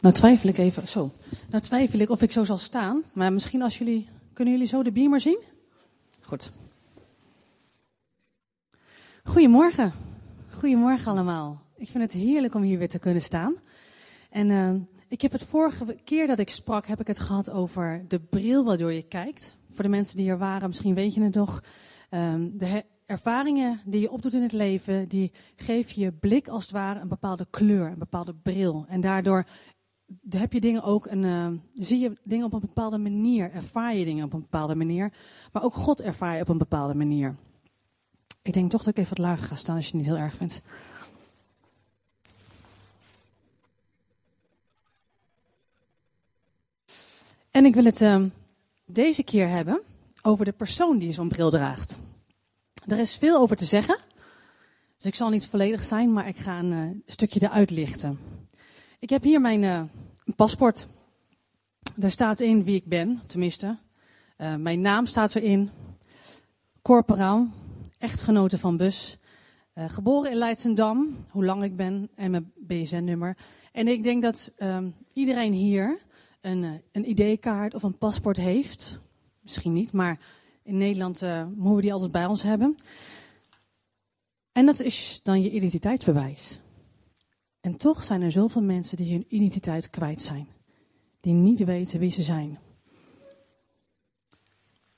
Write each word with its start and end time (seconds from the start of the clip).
Nou 0.00 0.14
twijfel 0.14 0.48
ik 0.48 0.58
even, 0.58 0.88
zo. 0.88 1.12
Nou 1.48 1.62
twijfel 1.62 1.98
ik 1.98 2.10
of 2.10 2.22
ik 2.22 2.32
zo 2.32 2.44
zal 2.44 2.58
staan. 2.58 3.04
Maar 3.14 3.32
misschien 3.32 3.62
als 3.62 3.78
jullie, 3.78 4.08
kunnen 4.32 4.54
jullie 4.54 4.68
zo 4.68 4.82
de 4.82 4.92
beamer 4.92 5.20
zien? 5.20 5.38
Goed. 6.20 6.52
Goedemorgen. 9.24 9.92
Goedemorgen 10.50 11.10
allemaal. 11.12 11.62
Ik 11.76 11.88
vind 11.88 12.02
het 12.02 12.22
heerlijk 12.22 12.54
om 12.54 12.62
hier 12.62 12.78
weer 12.78 12.88
te 12.88 12.98
kunnen 12.98 13.22
staan. 13.22 13.54
En 14.30 14.48
uh, 14.48 14.70
ik 15.08 15.20
heb 15.20 15.32
het 15.32 15.44
vorige 15.44 15.96
keer 16.04 16.26
dat 16.26 16.38
ik 16.38 16.50
sprak, 16.50 16.86
heb 16.86 17.00
ik 17.00 17.06
het 17.06 17.18
gehad 17.18 17.50
over 17.50 18.04
de 18.08 18.20
bril 18.20 18.64
waardoor 18.64 18.92
je 18.92 19.02
kijkt. 19.02 19.56
Voor 19.70 19.84
de 19.84 19.90
mensen 19.90 20.16
die 20.16 20.30
er 20.30 20.38
waren, 20.38 20.68
misschien 20.68 20.94
weet 20.94 21.14
je 21.14 21.22
het 21.22 21.34
nog. 21.34 21.62
Um, 22.10 22.58
de 22.58 22.84
ervaringen 23.06 23.80
die 23.84 24.00
je 24.00 24.10
opdoet 24.10 24.34
in 24.34 24.42
het 24.42 24.52
leven, 24.52 25.08
die 25.08 25.32
geven 25.56 26.02
je 26.02 26.12
blik 26.12 26.48
als 26.48 26.62
het 26.62 26.72
ware 26.72 27.00
een 27.00 27.08
bepaalde 27.08 27.46
kleur, 27.50 27.86
een 27.86 27.98
bepaalde 27.98 28.34
bril. 28.34 28.84
En 28.88 29.00
daardoor 29.00 29.46
heb 30.28 30.52
je 30.52 30.60
dingen 30.60 30.82
ook 30.82 31.06
een, 31.06 31.22
uh, 31.22 31.48
zie 31.74 31.98
je 31.98 32.16
dingen 32.22 32.46
op 32.46 32.52
een 32.52 32.60
bepaalde 32.60 32.98
manier, 32.98 33.52
ervaar 33.52 33.94
je 33.94 34.04
dingen 34.04 34.24
op 34.24 34.32
een 34.32 34.40
bepaalde 34.40 34.74
manier, 34.74 35.12
maar 35.52 35.64
ook 35.64 35.74
God 35.74 36.00
ervaar 36.00 36.34
je 36.34 36.42
op 36.42 36.48
een 36.48 36.58
bepaalde 36.58 36.94
manier. 36.94 37.36
Ik 38.42 38.52
denk 38.52 38.70
toch 38.70 38.82
dat 38.82 38.96
ik 38.96 38.98
even 38.98 39.16
wat 39.16 39.26
lager 39.26 39.46
ga 39.46 39.54
staan 39.54 39.76
als 39.76 39.84
je 39.84 39.96
het 39.96 40.00
niet 40.00 40.10
heel 40.14 40.22
erg 40.24 40.34
vindt. 40.34 40.60
En 47.50 47.64
ik 47.64 47.74
wil 47.74 47.84
het 47.84 48.00
uh, 48.00 48.24
deze 48.84 49.22
keer 49.22 49.48
hebben 49.48 49.82
over 50.22 50.44
de 50.44 50.52
persoon 50.52 50.98
die 50.98 51.12
zo'n 51.12 51.28
bril 51.28 51.50
draagt. 51.50 51.98
Er 52.86 52.98
is 52.98 53.16
veel 53.16 53.38
over 53.38 53.56
te 53.56 53.64
zeggen, 53.64 53.98
dus 54.96 55.06
ik 55.06 55.14
zal 55.14 55.30
niet 55.30 55.46
volledig 55.46 55.84
zijn, 55.84 56.12
maar 56.12 56.28
ik 56.28 56.36
ga 56.36 56.58
een 56.58 56.72
uh, 56.72 56.90
stukje 57.06 57.42
eruit 57.42 57.70
lichten. 57.70 58.18
Ik 59.00 59.10
heb 59.10 59.22
hier 59.22 59.40
mijn 59.40 59.62
uh, 59.62 59.82
paspoort. 60.36 60.88
Daar 61.96 62.10
staat 62.10 62.40
in 62.40 62.64
wie 62.64 62.76
ik 62.76 62.84
ben, 62.84 63.20
tenminste. 63.26 63.78
Uh, 64.38 64.54
mijn 64.54 64.80
naam 64.80 65.06
staat 65.06 65.34
erin. 65.34 65.70
Corporaal, 66.82 67.48
echtgenote 67.98 68.58
van 68.58 68.76
Bus. 68.76 69.18
Uh, 69.74 69.84
geboren 69.88 70.30
in 70.30 70.36
Leidsendam, 70.36 71.16
hoe 71.30 71.44
lang 71.44 71.62
ik 71.62 71.76
ben 71.76 72.10
en 72.14 72.30
mijn 72.30 72.52
BSN-nummer. 72.56 73.36
En 73.72 73.88
ik 73.88 74.02
denk 74.02 74.22
dat 74.22 74.52
um, 74.58 74.94
iedereen 75.12 75.52
hier 75.52 75.98
een, 76.40 76.82
een 76.92 77.18
ID-kaart 77.18 77.74
of 77.74 77.82
een 77.82 77.98
paspoort 77.98 78.36
heeft. 78.36 79.00
Misschien 79.40 79.72
niet, 79.72 79.92
maar 79.92 80.18
in 80.62 80.76
Nederland 80.76 81.20
moeten 81.54 81.74
we 81.74 81.80
die 81.80 81.92
altijd 81.92 82.12
bij 82.12 82.26
ons 82.26 82.42
hebben. 82.42 82.76
En 84.52 84.66
dat 84.66 84.80
is 84.80 85.20
dan 85.22 85.42
je 85.42 85.50
identiteitsbewijs. 85.50 86.60
En 87.60 87.76
toch 87.76 88.02
zijn 88.02 88.22
er 88.22 88.32
zoveel 88.32 88.62
mensen 88.62 88.96
die 88.96 89.12
hun 89.12 89.24
identiteit 89.28 89.90
kwijt 89.90 90.22
zijn. 90.22 90.48
Die 91.20 91.32
niet 91.32 91.64
weten 91.64 92.00
wie 92.00 92.10
ze 92.10 92.22
zijn. 92.22 92.58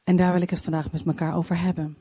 En 0.04 0.16
daar 0.16 0.32
wil 0.32 0.42
ik 0.42 0.50
het 0.50 0.60
vandaag 0.60 0.92
met 0.92 1.06
elkaar 1.06 1.36
over 1.36 1.60
hebben. 1.60 1.96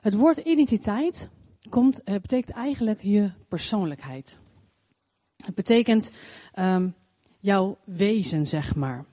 Het 0.00 0.14
woord 0.14 0.36
identiteit 0.36 1.28
komt, 1.68 2.00
het 2.04 2.22
betekent 2.22 2.56
eigenlijk 2.56 3.02
je 3.02 3.30
persoonlijkheid. 3.48 4.38
Het 5.36 5.54
betekent 5.54 6.12
um, 6.58 6.94
jouw 7.40 7.78
wezen, 7.84 8.46
zeg 8.46 8.74
maar. 8.74 9.04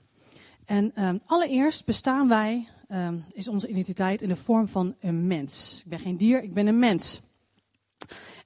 En 0.64 1.04
um, 1.04 1.20
allereerst 1.26 1.84
bestaan 1.84 2.28
wij, 2.28 2.68
um, 2.88 3.24
is 3.32 3.48
onze 3.48 3.68
identiteit 3.68 4.22
in 4.22 4.28
de 4.28 4.36
vorm 4.36 4.68
van 4.68 4.94
een 5.00 5.26
mens. 5.26 5.80
Ik 5.84 5.90
ben 5.90 5.98
geen 5.98 6.16
dier, 6.16 6.42
ik 6.42 6.54
ben 6.54 6.66
een 6.66 6.78
mens. 6.78 7.20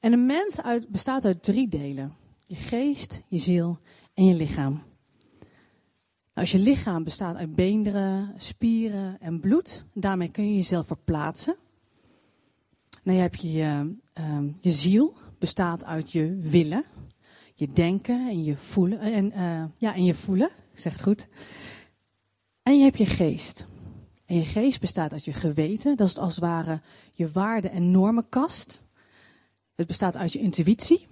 En 0.00 0.12
een 0.12 0.27
mens 0.27 0.56
bestaat 0.89 1.25
uit 1.25 1.42
drie 1.42 1.69
delen 1.69 2.20
je 2.53 2.58
geest, 2.58 3.22
je 3.28 3.39
ziel 3.39 3.78
en 4.14 4.25
je 4.25 4.34
lichaam. 4.34 4.72
Nou, 4.72 6.47
als 6.47 6.53
je 6.53 6.58
lichaam 6.58 7.05
bestaat 7.05 7.36
uit 7.36 7.55
beenderen, 7.55 8.34
spieren 8.36 9.20
en 9.20 9.41
bloed, 9.41 9.84
daarmee 9.95 10.31
kun 10.31 10.48
je 10.48 10.55
jezelf 10.55 10.86
verplaatsen. 10.86 11.57
Dan 13.05 13.14
heb 13.14 13.35
je 13.35 13.52
je, 13.52 13.95
uh, 14.20 14.39
je 14.61 14.70
ziel, 14.70 15.14
bestaat 15.39 15.85
uit 15.85 16.12
je 16.12 16.36
willen, 16.36 16.85
je 17.55 17.73
denken 17.73 18.29
en 18.29 18.45
je 18.45 18.57
voelen. 18.57 19.01
En, 19.01 19.33
uh, 19.33 19.64
ja, 19.79 19.95
en 19.95 20.05
je 20.05 20.14
voelen, 20.14 20.51
het 20.74 21.02
goed. 21.02 21.29
En 22.62 22.79
je 22.79 22.85
hebt 22.85 22.98
je 22.98 23.07
geest. 23.07 23.67
En 24.27 24.36
je 24.36 24.45
geest 24.45 24.80
bestaat 24.80 25.12
uit 25.12 25.24
je 25.24 25.33
geweten, 25.33 25.96
dat 25.96 26.07
is 26.08 26.18
als 26.18 26.35
het 26.35 26.45
ware 26.45 26.80
je 27.14 27.30
waarde- 27.30 27.68
en 27.68 27.91
normenkast. 27.91 28.83
Het 29.74 29.86
bestaat 29.86 30.17
uit 30.17 30.33
je 30.33 30.39
intuïtie, 30.39 31.07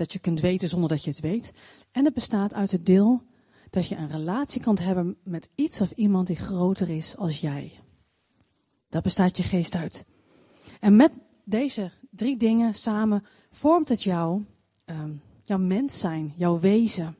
dat 0.00 0.12
je 0.12 0.18
kunt 0.18 0.40
weten 0.40 0.68
zonder 0.68 0.88
dat 0.88 1.04
je 1.04 1.10
het 1.10 1.20
weet. 1.20 1.52
En 1.90 2.04
het 2.04 2.14
bestaat 2.14 2.54
uit 2.54 2.70
het 2.70 2.86
deel 2.86 3.22
dat 3.70 3.88
je 3.88 3.96
een 3.96 4.10
relatie 4.10 4.60
kan 4.60 4.78
hebben 4.78 5.16
met 5.22 5.48
iets 5.54 5.80
of 5.80 5.90
iemand 5.90 6.26
die 6.26 6.36
groter 6.36 6.88
is 6.88 7.16
als 7.16 7.40
jij. 7.40 7.80
Dat 8.88 9.02
bestaat 9.02 9.36
je 9.36 9.42
geest 9.42 9.74
uit. 9.74 10.04
En 10.80 10.96
met 10.96 11.12
deze 11.44 11.90
drie 12.10 12.36
dingen 12.36 12.74
samen 12.74 13.24
vormt 13.50 13.88
het 13.88 14.02
jou, 14.02 14.44
um, 14.86 15.20
jouw 15.44 15.58
mens 15.58 15.98
zijn, 15.98 16.32
jouw 16.36 16.58
wezen. 16.58 17.16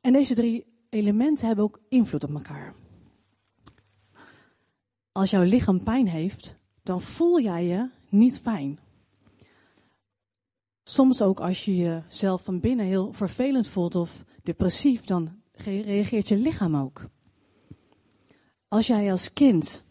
En 0.00 0.12
deze 0.12 0.34
drie 0.34 0.66
elementen 0.88 1.46
hebben 1.46 1.64
ook 1.64 1.80
invloed 1.88 2.24
op 2.24 2.34
elkaar. 2.34 2.74
Als 5.12 5.30
jouw 5.30 5.42
lichaam 5.42 5.82
pijn 5.82 6.08
heeft, 6.08 6.56
dan 6.82 7.00
voel 7.00 7.40
jij 7.40 7.64
je 7.64 7.88
niet 8.08 8.40
fijn. 8.40 8.78
Soms 10.84 11.22
ook 11.22 11.40
als 11.40 11.64
je 11.64 11.76
jezelf 11.76 12.42
van 12.42 12.60
binnen 12.60 12.86
heel 12.86 13.12
vervelend 13.12 13.68
voelt 13.68 13.94
of 13.94 14.24
depressief, 14.42 15.04
dan 15.04 15.30
reageert 15.56 16.28
je 16.28 16.36
lichaam 16.36 16.76
ook. 16.76 17.08
Als 18.68 18.86
jij 18.86 19.10
als 19.10 19.32
kind 19.32 19.84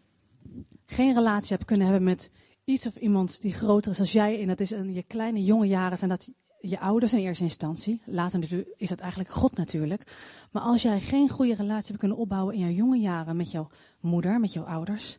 geen 0.85 1.13
relatie 1.13 1.55
hebt 1.55 1.65
kunnen 1.65 1.85
hebben 1.87 2.03
met 2.03 2.31
iets 2.63 2.87
of 2.87 2.95
iemand 2.95 3.41
die 3.41 3.53
groter 3.53 3.91
is 3.91 3.99
als 3.99 4.11
jij, 4.11 4.41
en 4.41 4.47
dat 4.47 4.59
is 4.59 4.71
in 4.71 4.93
je 4.93 5.03
kleine 5.03 5.43
jonge 5.43 5.67
jaren, 5.67 5.97
zijn 5.97 6.09
dat 6.09 6.29
je 6.59 6.79
ouders 6.79 7.13
in 7.13 7.19
eerste 7.19 7.43
instantie. 7.43 8.01
Later 8.05 8.65
is 8.77 8.89
dat 8.89 8.99
eigenlijk 8.99 9.31
God 9.31 9.57
natuurlijk. 9.57 10.15
Maar 10.51 10.61
als 10.61 10.81
jij 10.81 10.99
geen 10.99 11.29
goede 11.29 11.55
relatie 11.55 11.87
hebt 11.87 11.99
kunnen 11.99 12.17
opbouwen 12.17 12.53
in 12.53 12.59
jouw 12.59 12.69
jonge 12.69 12.99
jaren 12.99 13.35
met 13.35 13.51
jouw 13.51 13.69
moeder, 13.99 14.39
met 14.39 14.53
jouw 14.53 14.63
ouders, 14.63 15.17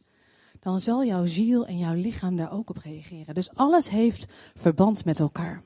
dan 0.64 0.80
zal 0.80 1.04
jouw 1.04 1.26
ziel 1.26 1.66
en 1.66 1.78
jouw 1.78 1.94
lichaam 1.94 2.36
daar 2.36 2.52
ook 2.52 2.70
op 2.70 2.76
reageren. 2.76 3.34
Dus 3.34 3.54
alles 3.54 3.88
heeft 3.88 4.26
verband 4.54 5.04
met 5.04 5.20
elkaar. 5.20 5.62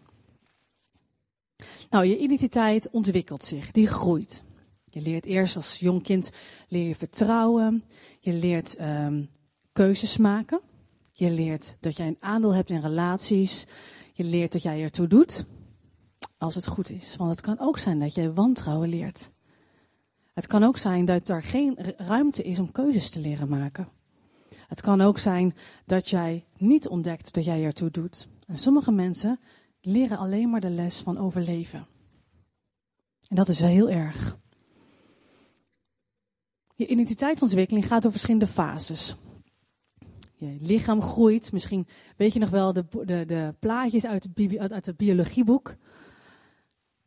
Nou, 1.90 2.04
je 2.04 2.18
identiteit 2.18 2.90
ontwikkelt 2.90 3.44
zich, 3.44 3.70
die 3.70 3.86
groeit. 3.86 4.44
Je 4.84 5.00
leert 5.00 5.24
eerst 5.24 5.56
als 5.56 5.78
jong 5.78 6.02
kind 6.02 6.32
leer 6.68 6.88
je 6.88 6.94
vertrouwen, 6.94 7.84
je 8.20 8.32
leert 8.32 8.80
um, 8.80 9.30
keuzes 9.72 10.16
maken, 10.16 10.60
je 11.12 11.30
leert 11.30 11.76
dat 11.80 11.96
jij 11.96 12.06
een 12.06 12.16
aandeel 12.20 12.54
hebt 12.54 12.70
in 12.70 12.80
relaties, 12.80 13.66
je 14.12 14.24
leert 14.24 14.52
dat 14.52 14.62
jij 14.62 14.82
ertoe 14.82 15.06
doet, 15.06 15.44
als 16.38 16.54
het 16.54 16.66
goed 16.66 16.90
is. 16.90 17.16
Want 17.16 17.30
het 17.30 17.40
kan 17.40 17.58
ook 17.58 17.78
zijn 17.78 17.98
dat 17.98 18.14
jij 18.14 18.32
wantrouwen 18.32 18.88
leert. 18.88 19.30
Het 20.34 20.46
kan 20.46 20.64
ook 20.64 20.76
zijn 20.76 21.04
dat 21.04 21.28
er 21.28 21.42
geen 21.42 21.78
ruimte 21.96 22.42
is 22.42 22.58
om 22.58 22.72
keuzes 22.72 23.10
te 23.10 23.20
leren 23.20 23.48
maken. 23.48 23.88
Het 24.68 24.80
kan 24.80 25.00
ook 25.00 25.18
zijn 25.18 25.54
dat 25.86 26.08
jij 26.08 26.44
niet 26.56 26.88
ontdekt 26.88 27.34
dat 27.34 27.44
jij 27.44 27.64
ertoe 27.64 27.90
doet. 27.90 28.28
En 28.46 28.56
sommige 28.56 28.92
mensen 28.92 29.40
leren 29.80 30.18
alleen 30.18 30.50
maar 30.50 30.60
de 30.60 30.70
les 30.70 31.00
van 31.00 31.18
overleven. 31.18 31.86
En 33.28 33.36
dat 33.36 33.48
is 33.48 33.60
wel 33.60 33.68
heel 33.68 33.90
erg. 33.90 34.38
Je 36.74 36.86
identiteitsontwikkeling 36.86 37.86
gaat 37.86 38.02
door 38.02 38.10
verschillende 38.10 38.46
fases. 38.46 39.16
Je 40.34 40.56
lichaam 40.60 41.02
groeit. 41.02 41.52
Misschien 41.52 41.86
weet 42.16 42.32
je 42.32 42.38
nog 42.38 42.50
wel 42.50 42.72
de, 42.72 42.84
de, 43.04 43.24
de 43.26 43.54
plaatjes 43.58 44.06
uit 44.06 44.26
het, 44.34 44.72
uit 44.72 44.86
het 44.86 44.96
biologieboek. 44.96 45.76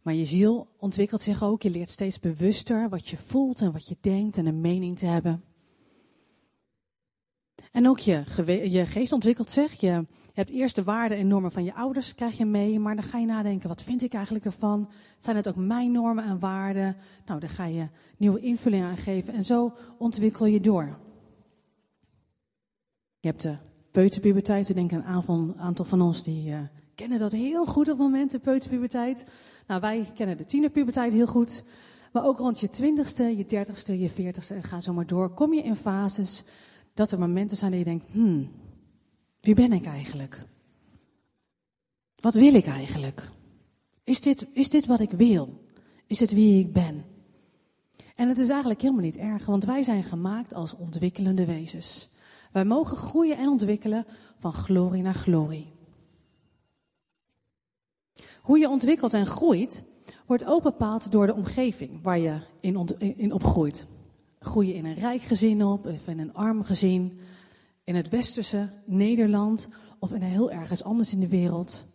Maar 0.02 0.14
je 0.14 0.26
ziel 0.26 0.68
ontwikkelt 0.78 1.22
zich 1.22 1.44
ook. 1.44 1.62
Je 1.62 1.70
leert 1.70 1.90
steeds 1.90 2.20
bewuster 2.20 2.90
wat 2.90 3.08
je 3.08 3.18
voelt 3.18 3.62
en 3.62 3.72
wat 3.72 3.88
je 3.88 3.98
denkt 4.02 4.38
en 4.38 4.46
een 4.46 4.62
mening 4.62 4.98
te 4.98 5.06
hebben. 5.06 5.44
En 7.72 7.88
ook 7.88 8.00
je, 8.00 8.24
je 8.72 8.86
geest 8.86 9.12
ontwikkelt 9.12 9.50
zich. 9.50 9.80
Je, 9.80 10.06
hebt 10.34 10.50
eerst 10.50 10.76
de 10.76 10.84
waarden 10.84 11.18
en 11.18 11.28
normen 11.28 11.52
van 11.52 11.64
je 11.64 11.74
ouders, 11.74 12.16
krijg 12.16 12.38
je 12.38 12.46
mee. 12.46 12.80
Maar 12.80 12.96
dan 12.96 13.04
ga 13.04 13.18
je 13.18 13.26
nadenken, 13.26 13.70
wat 13.70 13.84
vind 13.84 14.04
ik 14.04 14.14
eigenlijk 14.14 14.46
ervan? 14.46 14.90
Zijn 15.18 15.36
het 15.36 15.48
ook 15.48 15.56
mijn 15.56 15.92
normen 15.92 16.24
en 16.24 16.40
waarden? 16.40 16.98
Nou, 17.26 17.40
daar 17.40 17.50
ga 17.50 17.66
je 17.66 17.88
nieuwe 18.18 18.40
invulling 18.40 18.84
aan 18.84 18.98
geven. 18.98 19.34
En 19.34 19.44
zo 19.44 19.74
ontwikkel 19.98 20.46
je 20.46 20.60
door. 20.60 21.00
Je 23.20 23.28
hebt 23.28 23.42
de 23.42 23.56
peuterpuberteit. 23.92 24.70
Ik 24.70 24.76
denk 24.76 24.92
een 24.92 25.04
aantal 25.58 25.86
van 25.86 26.02
ons 26.02 26.24
die 26.24 26.50
uh, 26.50 26.60
kennen 26.96 27.20
dat 27.20 27.32
heel 27.32 27.66
goed 27.66 27.90
op 27.90 27.98
het 27.98 28.08
moment, 28.08 28.32
de 28.32 28.40
peuterpuberteit. 28.40 29.26
Nou, 29.68 29.82
wij 29.82 30.12
kennen 30.16 30.38
de 30.38 30.46
tienerpuberteit 30.46 31.14
heel 31.14 31.28
goed. 31.28 31.64
Maar 32.12 32.26
ook 32.26 32.38
rond 32.38 32.60
je 32.60 32.70
twintigste, 32.70 33.38
je 33.38 33.46
dertigste, 33.46 34.00
je 34.00 34.10
veertigste 34.10 34.54
en 34.54 34.64
ga 34.64 34.82
zo 34.82 34.94
maar 34.94 35.08
door. 35.08 35.30
Kom 35.34 35.54
je 35.54 35.62
in 35.62 35.76
fases 35.76 36.44
dat 36.94 37.12
er 37.12 37.20
momenten 37.20 37.58
zijn 37.58 37.72
dat 37.72 37.80
je 37.80 37.86
denkt, 37.86 38.12
hmm, 38.12 38.52
wie 39.42 39.56
ben 39.56 39.72
ik 39.72 39.86
eigenlijk? 39.86 40.46
Wat 42.16 42.34
wil 42.34 42.54
ik 42.54 42.66
eigenlijk? 42.66 43.30
Is 44.04 44.22
dit, 44.22 44.48
is 44.54 44.70
dit 44.70 44.86
wat 44.86 45.00
ik 45.00 45.12
wil? 45.12 45.64
Is 46.08 46.20
het 46.20 46.32
wie 46.32 46.60
ik 46.60 46.74
ben? 46.74 47.06
En 48.16 48.28
het 48.28 48.38
is 48.38 48.50
eigenlijk 48.50 48.82
helemaal 48.82 49.04
niet 49.04 49.18
erg, 49.18 49.46
want 49.46 49.66
wij 49.66 49.84
zijn 49.84 50.04
gemaakt 50.04 50.54
als 50.54 50.76
ontwikkelende 50.76 51.46
wezens. 51.46 52.10
Wij 52.52 52.66
mogen 52.66 52.98
groeien 52.98 53.38
en 53.38 53.48
ontwikkelen 53.48 54.06
van 54.38 54.54
glorie 54.54 55.02
naar 55.02 55.14
glorie. 55.14 55.72
Hoe 58.42 58.60
je 58.60 58.70
ontwikkelt 58.70 59.14
en 59.14 59.26
groeit, 59.26 59.84
wordt 60.26 60.46
ook 60.46 60.64
bepaald 60.64 61.12
door 61.12 61.26
de 61.26 61.34
omgeving 61.34 62.02
waar 62.02 62.20
je 62.20 62.40
in, 62.60 62.88
in 63.18 63.34
opgroeit. 63.34 63.86
Groei 64.44 64.68
je 64.68 64.74
in 64.74 64.86
een 64.86 64.94
rijk 64.94 65.22
gezin 65.22 65.66
op, 65.66 65.86
of 65.86 66.08
in 66.08 66.20
een 66.20 66.34
arm 66.34 66.64
gezin, 66.64 67.20
in 67.84 67.96
het 67.96 68.10
westerse 68.10 68.70
Nederland 68.86 69.68
of 70.00 70.14
in 70.14 70.22
heel 70.22 70.52
ergens 70.52 70.84
anders 70.84 71.14
in 71.14 71.20
de 71.20 71.28
wereld. 71.28 71.86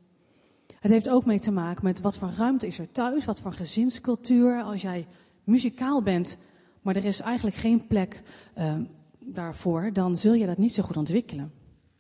Het 0.81 0.91
heeft 0.91 1.09
ook 1.09 1.25
mee 1.25 1.39
te 1.39 1.51
maken 1.51 1.85
met 1.85 2.01
wat 2.01 2.19
voor 2.19 2.31
ruimte 2.37 2.67
is 2.67 2.79
er 2.79 2.93
thuis, 2.93 3.25
wat 3.25 3.41
voor 3.41 3.53
gezinscultuur. 3.53 4.63
Als 4.63 4.83
jij 4.83 5.07
muzikaal 5.45 6.03
bent, 6.03 6.39
maar 6.83 6.97
er 6.97 7.05
is 7.05 7.21
eigenlijk 7.21 7.57
geen 7.57 7.87
plek 7.87 8.23
uh, 8.59 8.75
daarvoor, 9.19 9.93
dan 9.93 10.17
zul 10.17 10.35
je 10.35 10.47
dat 10.47 10.59
niet 10.59 10.75
zo 10.75 10.83
goed 10.83 10.97
ontwikkelen. 10.97 11.53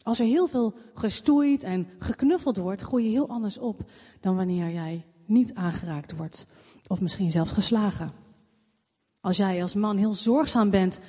Als 0.02 0.20
er 0.20 0.26
heel 0.26 0.46
veel 0.46 0.74
gestoeid 0.94 1.62
en 1.62 1.86
geknuffeld 1.98 2.56
wordt, 2.56 2.82
groei 2.82 3.04
je 3.04 3.10
heel 3.10 3.28
anders 3.28 3.58
op 3.58 3.90
dan 4.20 4.36
wanneer 4.36 4.70
jij 4.70 5.04
niet 5.24 5.54
aangeraakt 5.54 6.16
wordt. 6.16 6.46
Of 6.86 7.00
misschien 7.00 7.30
zelfs 7.30 7.50
geslagen. 7.50 8.25
Als 9.20 9.36
jij 9.36 9.62
als 9.62 9.74
man 9.74 9.96
heel 9.96 10.14
zorgzaam 10.14 10.70
bent, 10.70 11.00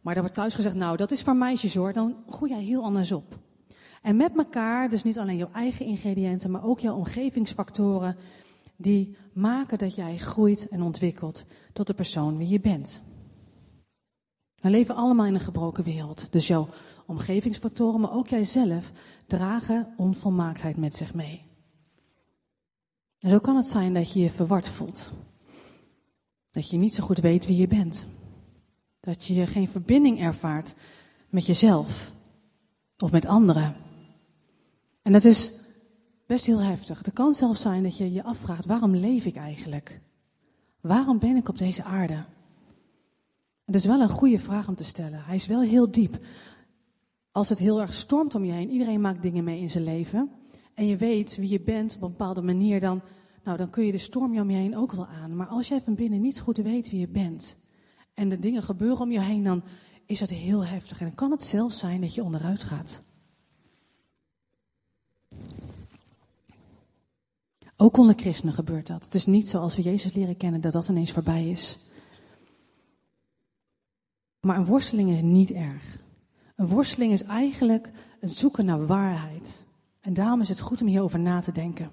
maar 0.00 0.14
er 0.14 0.20
wordt 0.20 0.36
thuis 0.36 0.54
gezegd, 0.54 0.74
nou 0.74 0.96
dat 0.96 1.10
is 1.10 1.22
voor 1.22 1.36
meisjes 1.36 1.74
hoor, 1.74 1.92
dan 1.92 2.16
groei 2.28 2.50
jij 2.50 2.62
heel 2.62 2.82
anders 2.82 3.12
op. 3.12 3.38
En 4.02 4.16
met 4.16 4.36
elkaar, 4.36 4.88
dus 4.88 5.02
niet 5.02 5.18
alleen 5.18 5.36
jouw 5.36 5.52
eigen 5.52 5.86
ingrediënten, 5.86 6.50
maar 6.50 6.64
ook 6.64 6.80
jouw 6.80 6.96
omgevingsfactoren, 6.96 8.16
die 8.76 9.16
maken 9.32 9.78
dat 9.78 9.94
jij 9.94 10.16
groeit 10.16 10.68
en 10.68 10.82
ontwikkelt 10.82 11.44
tot 11.72 11.86
de 11.86 11.94
persoon 11.94 12.38
wie 12.38 12.48
je 12.48 12.60
bent. 12.60 13.02
We 14.60 14.70
leven 14.70 14.94
allemaal 14.94 15.26
in 15.26 15.34
een 15.34 15.40
gebroken 15.40 15.84
wereld, 15.84 16.32
dus 16.32 16.46
jouw 16.46 16.68
omgevingsfactoren, 17.06 18.00
maar 18.00 18.12
ook 18.12 18.28
jijzelf 18.28 18.92
dragen 19.26 19.94
onvolmaaktheid 19.96 20.76
met 20.76 20.96
zich 20.96 21.14
mee. 21.14 21.42
En 23.18 23.30
zo 23.30 23.38
kan 23.38 23.56
het 23.56 23.68
zijn 23.68 23.94
dat 23.94 24.12
je 24.12 24.20
je 24.20 24.30
verward 24.30 24.68
voelt. 24.68 25.12
Dat 26.56 26.70
je 26.70 26.76
niet 26.76 26.94
zo 26.94 27.04
goed 27.04 27.18
weet 27.18 27.46
wie 27.46 27.56
je 27.56 27.66
bent. 27.66 28.06
Dat 29.00 29.24
je 29.24 29.46
geen 29.46 29.68
verbinding 29.68 30.20
ervaart 30.20 30.74
met 31.28 31.46
jezelf 31.46 32.12
of 32.98 33.10
met 33.10 33.26
anderen. 33.26 33.76
En 35.02 35.12
dat 35.12 35.24
is 35.24 35.52
best 36.26 36.46
heel 36.46 36.60
heftig. 36.60 36.98
Het 36.98 37.14
kan 37.14 37.34
zelfs 37.34 37.60
zijn 37.60 37.82
dat 37.82 37.96
je 37.96 38.12
je 38.12 38.22
afvraagt, 38.22 38.66
waarom 38.66 38.94
leef 38.94 39.24
ik 39.24 39.36
eigenlijk? 39.36 40.00
Waarom 40.80 41.18
ben 41.18 41.36
ik 41.36 41.48
op 41.48 41.58
deze 41.58 41.82
aarde? 41.82 42.24
Dat 43.64 43.74
is 43.74 43.84
wel 43.84 44.00
een 44.00 44.08
goede 44.08 44.38
vraag 44.38 44.68
om 44.68 44.74
te 44.74 44.84
stellen. 44.84 45.24
Hij 45.24 45.34
is 45.34 45.46
wel 45.46 45.60
heel 45.62 45.90
diep. 45.90 46.18
Als 47.32 47.48
het 47.48 47.58
heel 47.58 47.80
erg 47.80 47.94
stormt 47.94 48.34
om 48.34 48.44
je 48.44 48.52
heen, 48.52 48.70
iedereen 48.70 49.00
maakt 49.00 49.22
dingen 49.22 49.44
mee 49.44 49.60
in 49.60 49.70
zijn 49.70 49.84
leven. 49.84 50.30
En 50.74 50.86
je 50.86 50.96
weet 50.96 51.36
wie 51.36 51.50
je 51.50 51.60
bent 51.60 51.96
op 51.96 52.02
een 52.02 52.10
bepaalde 52.10 52.42
manier, 52.42 52.80
dan, 52.80 53.02
nou, 53.46 53.58
dan 53.58 53.70
kun 53.70 53.84
je 53.84 53.92
de 53.92 53.98
storm 53.98 54.38
om 54.38 54.50
je 54.50 54.56
heen 54.56 54.76
ook 54.76 54.92
wel 54.92 55.06
aan. 55.06 55.36
Maar 55.36 55.46
als 55.46 55.68
jij 55.68 55.80
van 55.80 55.94
binnen 55.94 56.20
niet 56.20 56.40
goed 56.40 56.56
weet 56.56 56.90
wie 56.90 57.00
je 57.00 57.08
bent 57.08 57.56
en 58.14 58.28
de 58.28 58.38
dingen 58.38 58.62
gebeuren 58.62 59.00
om 59.00 59.10
je 59.10 59.20
heen, 59.20 59.44
dan 59.44 59.62
is 60.06 60.18
dat 60.18 60.28
heel 60.28 60.64
heftig. 60.64 60.98
En 61.00 61.06
dan 61.06 61.14
kan 61.14 61.30
het 61.30 61.42
zelfs 61.42 61.78
zijn 61.78 62.00
dat 62.00 62.14
je 62.14 62.22
onderuit 62.22 62.62
gaat. 62.62 63.02
Ook 67.76 67.96
onder 67.96 68.14
christenen 68.14 68.54
gebeurt 68.54 68.86
dat. 68.86 69.04
Het 69.04 69.14
is 69.14 69.26
niet 69.26 69.48
zoals 69.48 69.76
we 69.76 69.82
Jezus 69.82 70.14
leren 70.14 70.36
kennen 70.36 70.60
dat 70.60 70.72
dat 70.72 70.88
ineens 70.88 71.12
voorbij 71.12 71.50
is. 71.50 71.78
Maar 74.40 74.56
een 74.56 74.66
worsteling 74.66 75.10
is 75.10 75.22
niet 75.22 75.50
erg. 75.50 76.02
Een 76.56 76.68
worsteling 76.68 77.12
is 77.12 77.22
eigenlijk 77.22 77.90
het 78.20 78.32
zoeken 78.32 78.64
naar 78.64 78.86
waarheid. 78.86 79.62
En 80.00 80.14
daarom 80.14 80.40
is 80.40 80.48
het 80.48 80.60
goed 80.60 80.80
om 80.80 80.86
hierover 80.86 81.18
na 81.18 81.40
te 81.40 81.52
denken. 81.52 81.90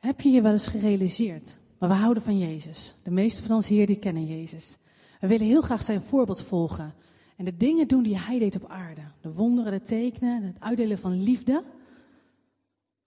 Heb 0.00 0.20
je 0.20 0.30
je 0.30 0.42
wel 0.42 0.52
eens 0.52 0.66
gerealiseerd? 0.66 1.58
Maar 1.78 1.88
we 1.88 1.94
houden 1.94 2.22
van 2.22 2.38
Jezus. 2.38 2.94
De 3.02 3.10
meeste 3.10 3.42
van 3.42 3.56
ons 3.56 3.68
hier 3.68 3.86
die 3.86 3.98
kennen 3.98 4.26
Jezus. 4.26 4.76
We 5.20 5.26
willen 5.26 5.46
heel 5.46 5.60
graag 5.60 5.82
zijn 5.82 6.02
voorbeeld 6.02 6.42
volgen. 6.42 6.94
En 7.36 7.44
de 7.44 7.56
dingen 7.56 7.88
doen 7.88 8.02
die 8.02 8.18
hij 8.18 8.38
deed 8.38 8.56
op 8.56 8.70
aarde. 8.70 9.00
De 9.20 9.32
wonderen, 9.32 9.72
de 9.72 9.80
tekenen, 9.80 10.42
het 10.42 10.60
uitdelen 10.60 10.98
van 10.98 11.22
liefde. 11.22 11.64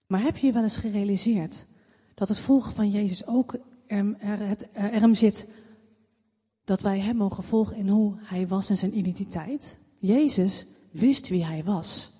Maar 0.06 0.22
heb 0.22 0.36
je 0.36 0.46
je 0.46 0.52
wel 0.52 0.62
eens 0.62 0.76
gerealiseerd 0.76 1.66
dat 2.14 2.28
het 2.28 2.38
volgen 2.38 2.72
van 2.72 2.90
Jezus 2.90 3.26
ook 3.26 3.56
er, 3.86 4.16
er, 4.18 5.02
er 5.02 5.16
zit 5.16 5.46
dat 6.64 6.82
wij 6.82 6.98
hem 6.98 7.16
mogen 7.16 7.44
volgen 7.44 7.76
in 7.76 7.88
hoe 7.88 8.14
hij 8.18 8.48
was 8.48 8.70
en 8.70 8.76
zijn 8.76 8.98
identiteit? 8.98 9.78
Jezus 9.98 10.66
wist 10.90 11.28
wie 11.28 11.44
hij 11.44 11.64
was. 11.64 12.10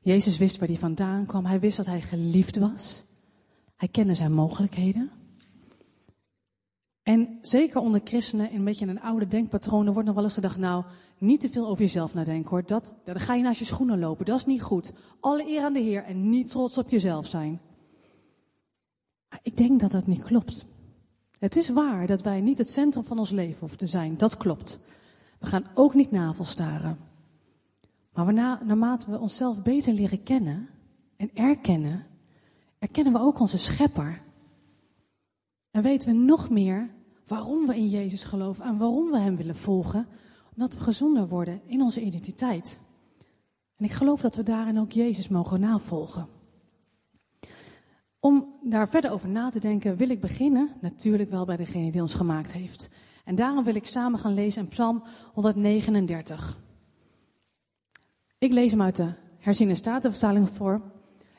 Jezus 0.00 0.38
wist 0.38 0.58
waar 0.58 0.68
hij 0.68 0.78
vandaan 0.78 1.26
kwam. 1.26 1.44
Hij 1.44 1.60
wist 1.60 1.76
dat 1.76 1.86
hij 1.86 2.00
geliefd 2.00 2.56
was. 2.56 3.04
Hij 3.76 3.88
kende 3.88 4.14
zijn 4.14 4.32
mogelijkheden. 4.32 5.10
En 7.02 7.38
zeker 7.40 7.80
onder 7.80 8.00
christenen, 8.04 8.54
een 8.54 8.64
beetje 8.64 8.86
een 8.86 9.00
oude 9.00 9.26
denkpatroon, 9.26 9.92
wordt 9.92 10.06
nog 10.06 10.14
wel 10.14 10.24
eens 10.24 10.34
gedacht, 10.34 10.56
nou, 10.56 10.84
niet 11.18 11.40
te 11.40 11.48
veel 11.48 11.66
over 11.66 11.82
jezelf 11.82 12.14
nadenken 12.14 12.50
hoor. 12.50 12.66
Dat, 12.66 12.94
dan 13.04 13.20
ga 13.20 13.34
je 13.34 13.42
naast 13.42 13.58
je 13.58 13.64
schoenen 13.64 13.98
lopen, 13.98 14.24
dat 14.24 14.38
is 14.38 14.46
niet 14.46 14.62
goed. 14.62 14.92
Alle 15.20 15.48
eer 15.48 15.62
aan 15.62 15.72
de 15.72 15.80
Heer 15.80 16.02
en 16.02 16.30
niet 16.30 16.48
trots 16.48 16.78
op 16.78 16.90
jezelf 16.90 17.26
zijn. 17.26 17.60
Ik 19.42 19.56
denk 19.56 19.80
dat 19.80 19.90
dat 19.90 20.06
niet 20.06 20.22
klopt. 20.22 20.66
Het 21.38 21.56
is 21.56 21.68
waar 21.68 22.06
dat 22.06 22.22
wij 22.22 22.40
niet 22.40 22.58
het 22.58 22.70
centrum 22.70 23.04
van 23.04 23.18
ons 23.18 23.30
leven 23.30 23.60
hoeven 23.60 23.78
te 23.78 23.86
zijn, 23.86 24.16
dat 24.16 24.36
klopt. 24.36 24.78
We 25.38 25.46
gaan 25.46 25.66
ook 25.74 25.94
niet 25.94 26.10
navelstaren. 26.10 26.98
Maar 28.12 28.32
naarmate 28.32 29.10
we 29.10 29.18
onszelf 29.18 29.62
beter 29.62 29.92
leren 29.92 30.22
kennen 30.22 30.68
en 31.16 31.30
erkennen, 31.34 32.05
erkennen 32.86 33.12
we 33.12 33.18
ook 33.18 33.38
onze 33.38 33.58
schepper. 33.58 34.22
En 35.70 35.82
weten 35.82 36.08
we 36.08 36.24
nog 36.24 36.50
meer 36.50 36.90
waarom 37.26 37.66
we 37.66 37.76
in 37.76 37.88
Jezus 37.88 38.24
geloven 38.24 38.64
en 38.64 38.78
waarom 38.78 39.10
we 39.10 39.18
Hem 39.18 39.36
willen 39.36 39.56
volgen, 39.56 40.06
omdat 40.52 40.74
we 40.74 40.80
gezonder 40.80 41.28
worden 41.28 41.60
in 41.64 41.82
onze 41.82 42.00
identiteit. 42.00 42.80
En 43.76 43.84
ik 43.84 43.92
geloof 43.92 44.20
dat 44.20 44.36
we 44.36 44.42
daarin 44.42 44.78
ook 44.78 44.92
Jezus 44.92 45.28
mogen 45.28 45.60
navolgen. 45.60 46.28
Om 48.20 48.54
daar 48.62 48.88
verder 48.88 49.10
over 49.10 49.28
na 49.28 49.50
te 49.50 49.60
denken, 49.60 49.96
wil 49.96 50.10
ik 50.10 50.20
beginnen, 50.20 50.70
natuurlijk 50.80 51.30
wel 51.30 51.44
bij 51.44 51.56
degene 51.56 51.90
die 51.90 52.00
ons 52.00 52.14
gemaakt 52.14 52.52
heeft. 52.52 52.88
En 53.24 53.34
daarom 53.34 53.64
wil 53.64 53.74
ik 53.74 53.86
samen 53.86 54.18
gaan 54.18 54.34
lezen 54.34 54.62
in 54.62 54.68
Psalm 54.68 55.02
139. 55.32 56.58
Ik 58.38 58.52
lees 58.52 58.70
hem 58.70 58.82
uit 58.82 58.96
de 58.96 59.12
herziene 59.38 59.74
statenvertaling 59.74 60.50
voor. 60.50 60.94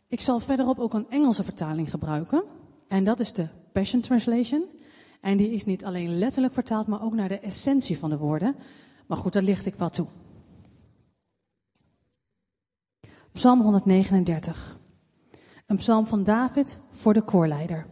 Ik 0.08 0.22
zal 0.22 0.40
verderop 0.40 0.80
ook 0.80 0.94
een 0.94 1.10
Engelse 1.10 1.44
vertaling 1.44 1.90
gebruiken. 1.90 2.44
En 2.88 3.04
dat 3.04 3.20
is 3.20 3.34
de 3.34 3.48
Passion 3.72 4.02
Translation. 4.02 4.66
En 5.22 5.38
die 5.38 5.52
is 5.52 5.66
niet 5.66 5.86
alleen 5.86 6.18
letterlijk 6.18 6.54
vertaald, 6.54 6.88
maar 6.88 7.04
ook 7.04 7.14
naar 7.14 7.30
de 7.30 7.40
essentie 7.40 7.98
van 7.98 8.10
de 8.10 8.18
woorden. 8.18 8.56
Maar 9.08 9.18
goed, 9.18 9.34
daar 9.34 9.44
licht 9.44 9.66
ik 9.66 9.76
wat 9.76 9.94
toe. 9.94 10.08
Psalm 13.32 13.62
139. 13.62 14.80
Een 15.66 15.78
psalm 15.78 16.08
van 16.08 16.24
David 16.24 16.80
voor 16.92 17.14
de 17.14 17.22
koorleider. 17.22 17.86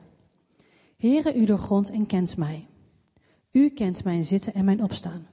Heere, 0.98 1.36
u 1.36 1.46
doorgrondt 1.46 1.90
en 1.90 2.06
kent 2.06 2.38
mij. 2.38 2.68
U 3.52 3.70
kent 3.70 4.04
mijn 4.04 4.26
zitten 4.26 4.54
en 4.54 4.66
mijn 4.66 4.84
opstaan. 4.84 5.28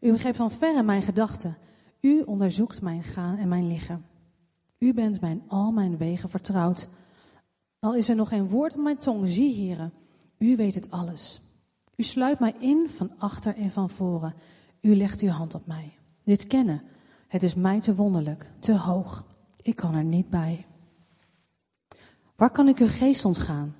U 0.00 0.10
begrijpt 0.10 0.36
van 0.36 0.50
verre 0.50 0.82
mijn 0.82 1.02
gedachten. 1.02 1.56
U 2.00 2.22
onderzoekt 2.22 2.82
mijn 2.82 3.02
gaan 3.02 3.36
en 3.36 3.48
mijn 3.48 3.68
liggen. 3.68 4.13
U 4.78 4.94
bent 4.94 5.20
mijn 5.20 5.42
al 5.48 5.72
mijn 5.72 5.96
wegen 5.96 6.30
vertrouwd. 6.30 6.88
Al 7.78 7.94
is 7.94 8.08
er 8.08 8.16
nog 8.16 8.28
geen 8.28 8.48
woord 8.48 8.76
op 8.76 8.82
mijn 8.82 8.96
tong, 8.96 9.28
zie, 9.28 9.54
heren, 9.54 9.92
u 10.38 10.56
weet 10.56 10.74
het 10.74 10.90
alles. 10.90 11.40
U 11.96 12.02
sluit 12.02 12.38
mij 12.38 12.54
in 12.58 12.88
van 12.88 13.18
achter 13.18 13.56
en 13.56 13.70
van 13.70 13.90
voren. 13.90 14.34
U 14.80 14.96
legt 14.96 15.20
uw 15.20 15.28
hand 15.28 15.54
op 15.54 15.66
mij. 15.66 15.98
Dit 16.24 16.46
kennen, 16.46 16.82
het 17.28 17.42
is 17.42 17.54
mij 17.54 17.80
te 17.80 17.94
wonderlijk, 17.94 18.50
te 18.58 18.76
hoog. 18.76 19.26
Ik 19.62 19.76
kan 19.76 19.94
er 19.94 20.04
niet 20.04 20.30
bij. 20.30 20.66
Waar 22.36 22.50
kan 22.50 22.68
ik 22.68 22.78
uw 22.78 22.88
geest 22.88 23.24
ontgaan? 23.24 23.76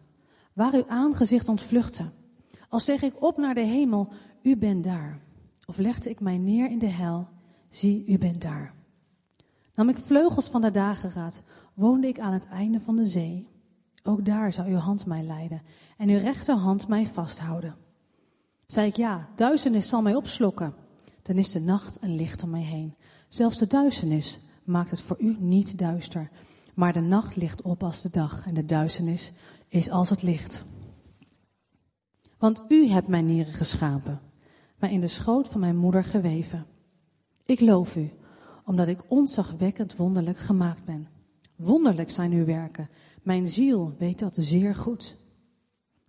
Waar 0.52 0.74
uw 0.74 0.88
aangezicht 0.88 1.48
ontvluchten? 1.48 2.12
Als 2.68 2.82
steeg 2.82 3.02
ik 3.02 3.22
op 3.22 3.36
naar 3.36 3.54
de 3.54 3.64
hemel, 3.64 4.12
u 4.42 4.56
bent 4.56 4.84
daar. 4.84 5.20
Of 5.66 5.76
legde 5.76 6.10
ik 6.10 6.20
mij 6.20 6.38
neer 6.38 6.70
in 6.70 6.78
de 6.78 6.86
hel, 6.86 7.28
zie, 7.70 8.06
u 8.06 8.18
bent 8.18 8.42
daar. 8.42 8.73
Nam 9.74 9.88
ik 9.88 9.98
vleugels 9.98 10.48
van 10.48 10.60
de 10.60 10.70
dageraad, 10.70 11.42
woonde 11.74 12.06
ik 12.06 12.18
aan 12.18 12.32
het 12.32 12.46
einde 12.46 12.80
van 12.80 12.96
de 12.96 13.06
zee. 13.06 13.48
Ook 14.02 14.24
daar 14.24 14.52
zou 14.52 14.68
uw 14.68 14.76
hand 14.76 15.06
mij 15.06 15.22
leiden 15.22 15.62
en 15.96 16.08
uw 16.08 16.18
rechterhand 16.18 16.88
mij 16.88 17.06
vasthouden. 17.06 17.74
Zei 18.66 18.86
ik 18.86 18.96
ja, 18.96 19.28
duisternis 19.34 19.88
zal 19.88 20.02
mij 20.02 20.14
opslokken. 20.14 20.74
Dan 21.22 21.36
is 21.36 21.52
de 21.52 21.60
nacht 21.60 21.98
een 22.00 22.16
licht 22.16 22.42
om 22.42 22.50
mij 22.50 22.62
heen. 22.62 22.94
Zelfs 23.28 23.58
de 23.58 23.66
duisternis 23.66 24.38
maakt 24.64 24.90
het 24.90 25.00
voor 25.00 25.16
u 25.20 25.36
niet 25.38 25.78
duister. 25.78 26.30
Maar 26.74 26.92
de 26.92 27.00
nacht 27.00 27.36
ligt 27.36 27.62
op 27.62 27.82
als 27.82 28.02
de 28.02 28.10
dag 28.10 28.46
en 28.46 28.54
de 28.54 28.64
duisternis 28.64 29.32
is 29.68 29.90
als 29.90 30.10
het 30.10 30.22
licht. 30.22 30.64
Want 32.38 32.64
u 32.68 32.88
hebt 32.88 33.08
mijn 33.08 33.26
nieren 33.26 33.52
geschapen, 33.52 34.20
mij 34.78 34.92
in 34.92 35.00
de 35.00 35.06
schoot 35.06 35.48
van 35.48 35.60
mijn 35.60 35.76
moeder 35.76 36.04
geweven. 36.04 36.66
Ik 37.44 37.60
loof 37.60 37.96
u, 37.96 38.12
omdat 38.64 38.88
ik 38.88 39.02
onzagwekkend 39.08 39.96
wonderlijk 39.96 40.38
gemaakt 40.38 40.84
ben. 40.84 41.08
Wonderlijk 41.56 42.10
zijn 42.10 42.32
uw 42.32 42.44
werken. 42.44 42.88
Mijn 43.22 43.48
ziel 43.48 43.94
weet 43.98 44.18
dat 44.18 44.36
zeer 44.38 44.74
goed. 44.74 45.16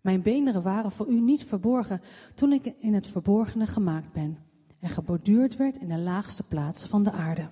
Mijn 0.01 0.21
beenderen 0.21 0.61
waren 0.61 0.91
voor 0.91 1.07
u 1.07 1.21
niet 1.21 1.45
verborgen 1.45 2.01
toen 2.35 2.53
ik 2.53 2.73
in 2.79 2.93
het 2.93 3.07
verborgene 3.07 3.67
gemaakt 3.67 4.13
ben 4.13 4.37
en 4.79 4.89
geborduurd 4.89 5.55
werd 5.55 5.77
in 5.77 5.87
de 5.87 5.97
laagste 5.97 6.43
plaats 6.43 6.85
van 6.85 7.03
de 7.03 7.11
aarde. 7.11 7.49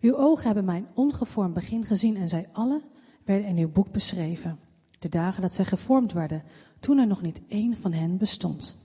Uw 0.00 0.16
ogen 0.16 0.46
hebben 0.46 0.64
mijn 0.64 0.86
ongevormd 0.94 1.54
begin 1.54 1.84
gezien 1.84 2.16
en 2.16 2.28
zij 2.28 2.48
alle 2.52 2.82
werden 3.24 3.46
in 3.46 3.56
uw 3.56 3.70
boek 3.70 3.92
beschreven. 3.92 4.58
De 4.98 5.08
dagen 5.08 5.42
dat 5.42 5.54
zij 5.54 5.64
gevormd 5.64 6.12
werden, 6.12 6.42
toen 6.80 6.98
er 6.98 7.06
nog 7.06 7.22
niet 7.22 7.40
één 7.48 7.76
van 7.76 7.92
hen 7.92 8.16
bestond. 8.16 8.76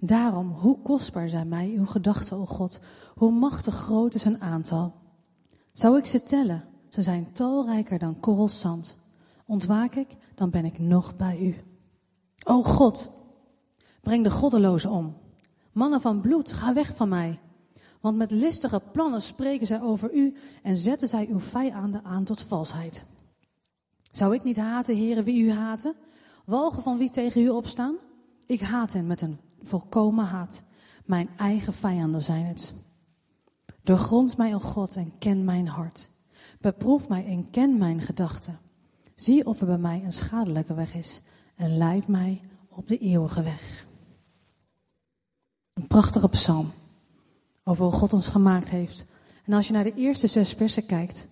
Daarom, 0.00 0.50
hoe 0.50 0.82
kostbaar 0.82 1.28
zijn 1.28 1.48
mij 1.48 1.74
uw 1.76 1.86
gedachten, 1.86 2.36
o 2.36 2.46
God, 2.46 2.78
hoe 3.14 3.30
machtig 3.30 3.74
groot 3.74 4.14
is 4.14 4.24
een 4.24 4.40
aantal. 4.40 4.94
Zou 5.72 5.98
ik 5.98 6.06
ze 6.06 6.22
tellen, 6.22 6.64
ze 6.88 7.02
zijn 7.02 7.32
talrijker 7.32 7.98
dan 7.98 8.20
korrels 8.20 8.60
zand. 8.60 8.96
Ontwaak 9.46 9.94
ik, 9.94 10.16
dan 10.34 10.50
ben 10.50 10.64
ik 10.64 10.78
nog 10.78 11.16
bij 11.16 11.40
u. 11.40 11.56
O 12.44 12.62
God, 12.62 13.10
breng 14.00 14.24
de 14.24 14.30
goddelozen 14.30 14.90
om. 14.90 15.16
Mannen 15.72 16.00
van 16.00 16.20
bloed, 16.20 16.52
ga 16.52 16.74
weg 16.74 16.96
van 16.96 17.08
mij. 17.08 17.40
Want 18.00 18.16
met 18.16 18.30
listige 18.30 18.82
plannen 18.92 19.22
spreken 19.22 19.66
zij 19.66 19.80
over 19.80 20.14
u 20.14 20.36
en 20.62 20.76
zetten 20.76 21.08
zij 21.08 21.26
uw 21.28 21.40
vijanden 21.40 22.04
aan 22.04 22.24
tot 22.24 22.42
valsheid. 22.42 23.04
Zou 24.10 24.34
ik 24.34 24.44
niet 24.44 24.56
haten, 24.56 24.96
heren, 24.96 25.24
wie 25.24 25.42
u 25.42 25.52
haten? 25.52 25.94
Walgen 26.44 26.82
van 26.82 26.98
wie 26.98 27.10
tegen 27.10 27.42
u 27.42 27.48
opstaan? 27.48 27.96
Ik 28.46 28.60
haat 28.60 28.92
hen 28.92 29.06
met 29.06 29.20
een 29.20 29.38
volkomen 29.62 30.24
haat. 30.24 30.62
Mijn 31.04 31.28
eigen 31.36 31.72
vijanden 31.72 32.22
zijn 32.22 32.44
het. 32.44 32.74
Doorgrond 33.82 34.36
mij, 34.36 34.54
o 34.54 34.58
God, 34.58 34.96
en 34.96 35.18
ken 35.18 35.44
mijn 35.44 35.68
hart. 35.68 36.10
Beproef 36.60 37.08
mij 37.08 37.26
en 37.26 37.50
ken 37.50 37.78
mijn 37.78 38.00
gedachten. 38.00 38.58
Zie 39.14 39.46
of 39.46 39.60
er 39.60 39.66
bij 39.66 39.78
mij 39.78 40.04
een 40.04 40.12
schadelijke 40.12 40.74
weg 40.74 40.94
is 40.94 41.20
en 41.54 41.76
leid 41.76 42.08
mij 42.08 42.40
op 42.68 42.88
de 42.88 42.98
eeuwige 42.98 43.42
weg. 43.42 43.86
Een 45.72 45.86
prachtige 45.86 46.28
psalm 46.28 46.70
over 47.64 47.84
hoe 47.84 47.92
God 47.92 48.12
ons 48.12 48.28
gemaakt 48.28 48.70
heeft. 48.70 49.06
En 49.44 49.52
als 49.52 49.66
je 49.66 49.72
naar 49.72 49.84
de 49.84 49.94
eerste 49.94 50.26
zes 50.26 50.52
versen 50.52 50.86
kijkt, 50.86 51.28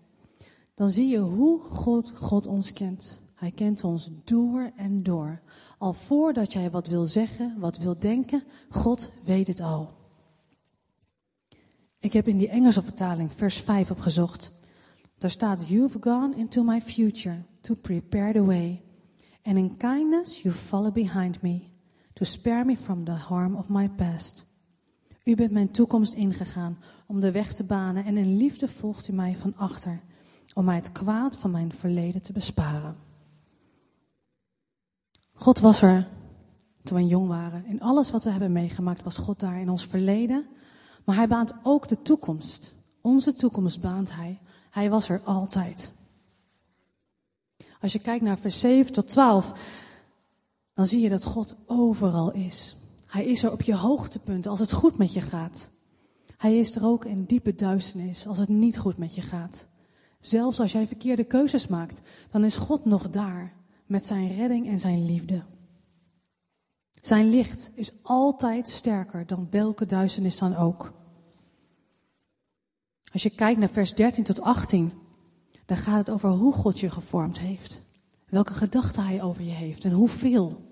dan 0.74 0.90
zie 0.90 1.08
je 1.08 1.18
hoe 1.18 1.60
God 1.60 2.12
God 2.14 2.46
ons 2.46 2.72
kent. 2.72 3.22
Hij 3.34 3.50
kent 3.50 3.84
ons 3.84 4.10
door 4.24 4.72
en 4.76 5.02
door. 5.02 5.40
Al 5.78 5.92
voordat 5.92 6.52
jij 6.52 6.70
wat 6.70 6.86
wil 6.86 7.06
zeggen, 7.06 7.58
wat 7.58 7.78
wil 7.78 7.98
denken, 7.98 8.42
God 8.68 9.12
weet 9.24 9.46
het 9.46 9.60
al. 9.60 9.92
Ik 11.98 12.12
heb 12.12 12.28
in 12.28 12.38
die 12.38 12.48
Engelse 12.48 12.82
vertaling 12.82 13.32
vers 13.32 13.56
5 13.56 13.90
opgezocht. 13.90 14.52
Daar 15.18 15.30
staat, 15.30 15.68
You've 15.68 15.98
gone 16.00 16.36
into 16.36 16.62
my 16.62 16.80
future 16.80 17.42
to 17.60 17.74
prepare 17.74 18.32
the 18.32 18.44
way. 18.44 18.82
And 19.42 19.56
in 19.56 19.76
kindness 19.76 20.42
you 20.42 20.54
follow 20.54 20.92
behind 20.92 21.42
me 21.42 21.60
to 22.12 22.24
spare 22.24 22.64
me 22.64 22.76
from 22.76 23.04
the 23.04 23.12
harm 23.12 23.56
of 23.56 23.68
my 23.68 23.88
past. 23.88 24.46
U 25.24 25.34
bent 25.34 25.50
mijn 25.50 25.70
toekomst 25.70 26.12
ingegaan 26.12 26.78
om 27.06 27.20
de 27.20 27.30
weg 27.30 27.52
te 27.52 27.64
banen 27.64 28.04
en 28.04 28.16
in 28.16 28.36
liefde 28.36 28.68
volgt 28.68 29.08
u 29.08 29.12
mij 29.12 29.36
van 29.36 29.56
achter 29.56 30.00
om 30.54 30.64
mij 30.64 30.74
het 30.74 30.92
kwaad 30.92 31.36
van 31.36 31.50
mijn 31.50 31.72
verleden 31.72 32.22
te 32.22 32.32
besparen. 32.32 33.03
God 35.34 35.58
was 35.58 35.82
er 35.82 36.08
toen 36.82 36.96
we 36.96 37.06
jong 37.06 37.28
waren. 37.28 37.66
In 37.66 37.80
alles 37.80 38.10
wat 38.10 38.24
we 38.24 38.30
hebben 38.30 38.52
meegemaakt 38.52 39.02
was 39.02 39.16
God 39.16 39.40
daar 39.40 39.60
in 39.60 39.68
ons 39.68 39.86
verleden. 39.86 40.46
Maar 41.04 41.16
hij 41.16 41.28
baant 41.28 41.54
ook 41.62 41.88
de 41.88 42.02
toekomst. 42.02 42.74
Onze 43.00 43.34
toekomst 43.34 43.80
baant 43.80 44.14
hij. 44.14 44.40
Hij 44.70 44.90
was 44.90 45.08
er 45.08 45.22
altijd. 45.24 45.92
Als 47.80 47.92
je 47.92 47.98
kijkt 47.98 48.24
naar 48.24 48.38
vers 48.38 48.60
7 48.60 48.92
tot 48.92 49.08
12, 49.08 49.52
dan 50.74 50.86
zie 50.86 51.00
je 51.00 51.08
dat 51.08 51.24
God 51.24 51.56
overal 51.66 52.32
is. 52.32 52.76
Hij 53.06 53.24
is 53.24 53.42
er 53.42 53.52
op 53.52 53.62
je 53.62 53.74
hoogtepunt 53.74 54.46
als 54.46 54.58
het 54.58 54.72
goed 54.72 54.98
met 54.98 55.12
je 55.12 55.20
gaat. 55.20 55.70
Hij 56.36 56.58
is 56.58 56.76
er 56.76 56.84
ook 56.84 57.04
in 57.04 57.24
diepe 57.24 57.54
duisternis 57.54 58.26
als 58.26 58.38
het 58.38 58.48
niet 58.48 58.78
goed 58.78 58.96
met 58.96 59.14
je 59.14 59.20
gaat. 59.20 59.66
Zelfs 60.20 60.60
als 60.60 60.72
jij 60.72 60.86
verkeerde 60.86 61.24
keuzes 61.24 61.66
maakt, 61.66 62.00
dan 62.30 62.44
is 62.44 62.56
God 62.56 62.84
nog 62.84 63.10
daar 63.10 63.52
met 63.86 64.04
zijn 64.04 64.36
redding 64.36 64.68
en 64.68 64.80
zijn 64.80 65.04
liefde. 65.04 65.42
Zijn 67.00 67.30
licht 67.30 67.70
is 67.74 67.92
altijd 68.02 68.68
sterker 68.68 69.26
dan 69.26 69.46
welke 69.50 69.86
duisternis 69.86 70.38
dan 70.38 70.56
ook. 70.56 70.92
Als 73.12 73.22
je 73.22 73.30
kijkt 73.30 73.58
naar 73.58 73.68
vers 73.68 73.94
13 73.94 74.24
tot 74.24 74.40
18, 74.40 74.92
dan 75.66 75.76
gaat 75.76 75.98
het 75.98 76.10
over 76.10 76.30
hoe 76.30 76.52
God 76.52 76.80
je 76.80 76.90
gevormd 76.90 77.38
heeft. 77.38 77.82
Welke 78.26 78.54
gedachten 78.54 79.04
hij 79.04 79.22
over 79.22 79.42
je 79.42 79.50
heeft 79.50 79.84
en 79.84 79.92
hoeveel. 79.92 80.62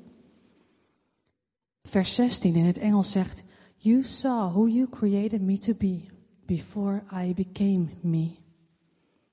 Vers 1.83 2.15
16 2.15 2.55
in 2.55 2.65
het 2.65 2.79
Engels 2.79 3.13
zegt: 3.13 3.45
You 3.77 4.03
saw 4.03 4.53
who 4.53 4.69
you 4.69 4.89
created 4.89 5.41
me 5.41 5.59
to 5.59 5.75
be 5.75 6.07
before 6.47 7.03
I 7.27 7.35
became 7.35 7.87
me. 8.01 8.31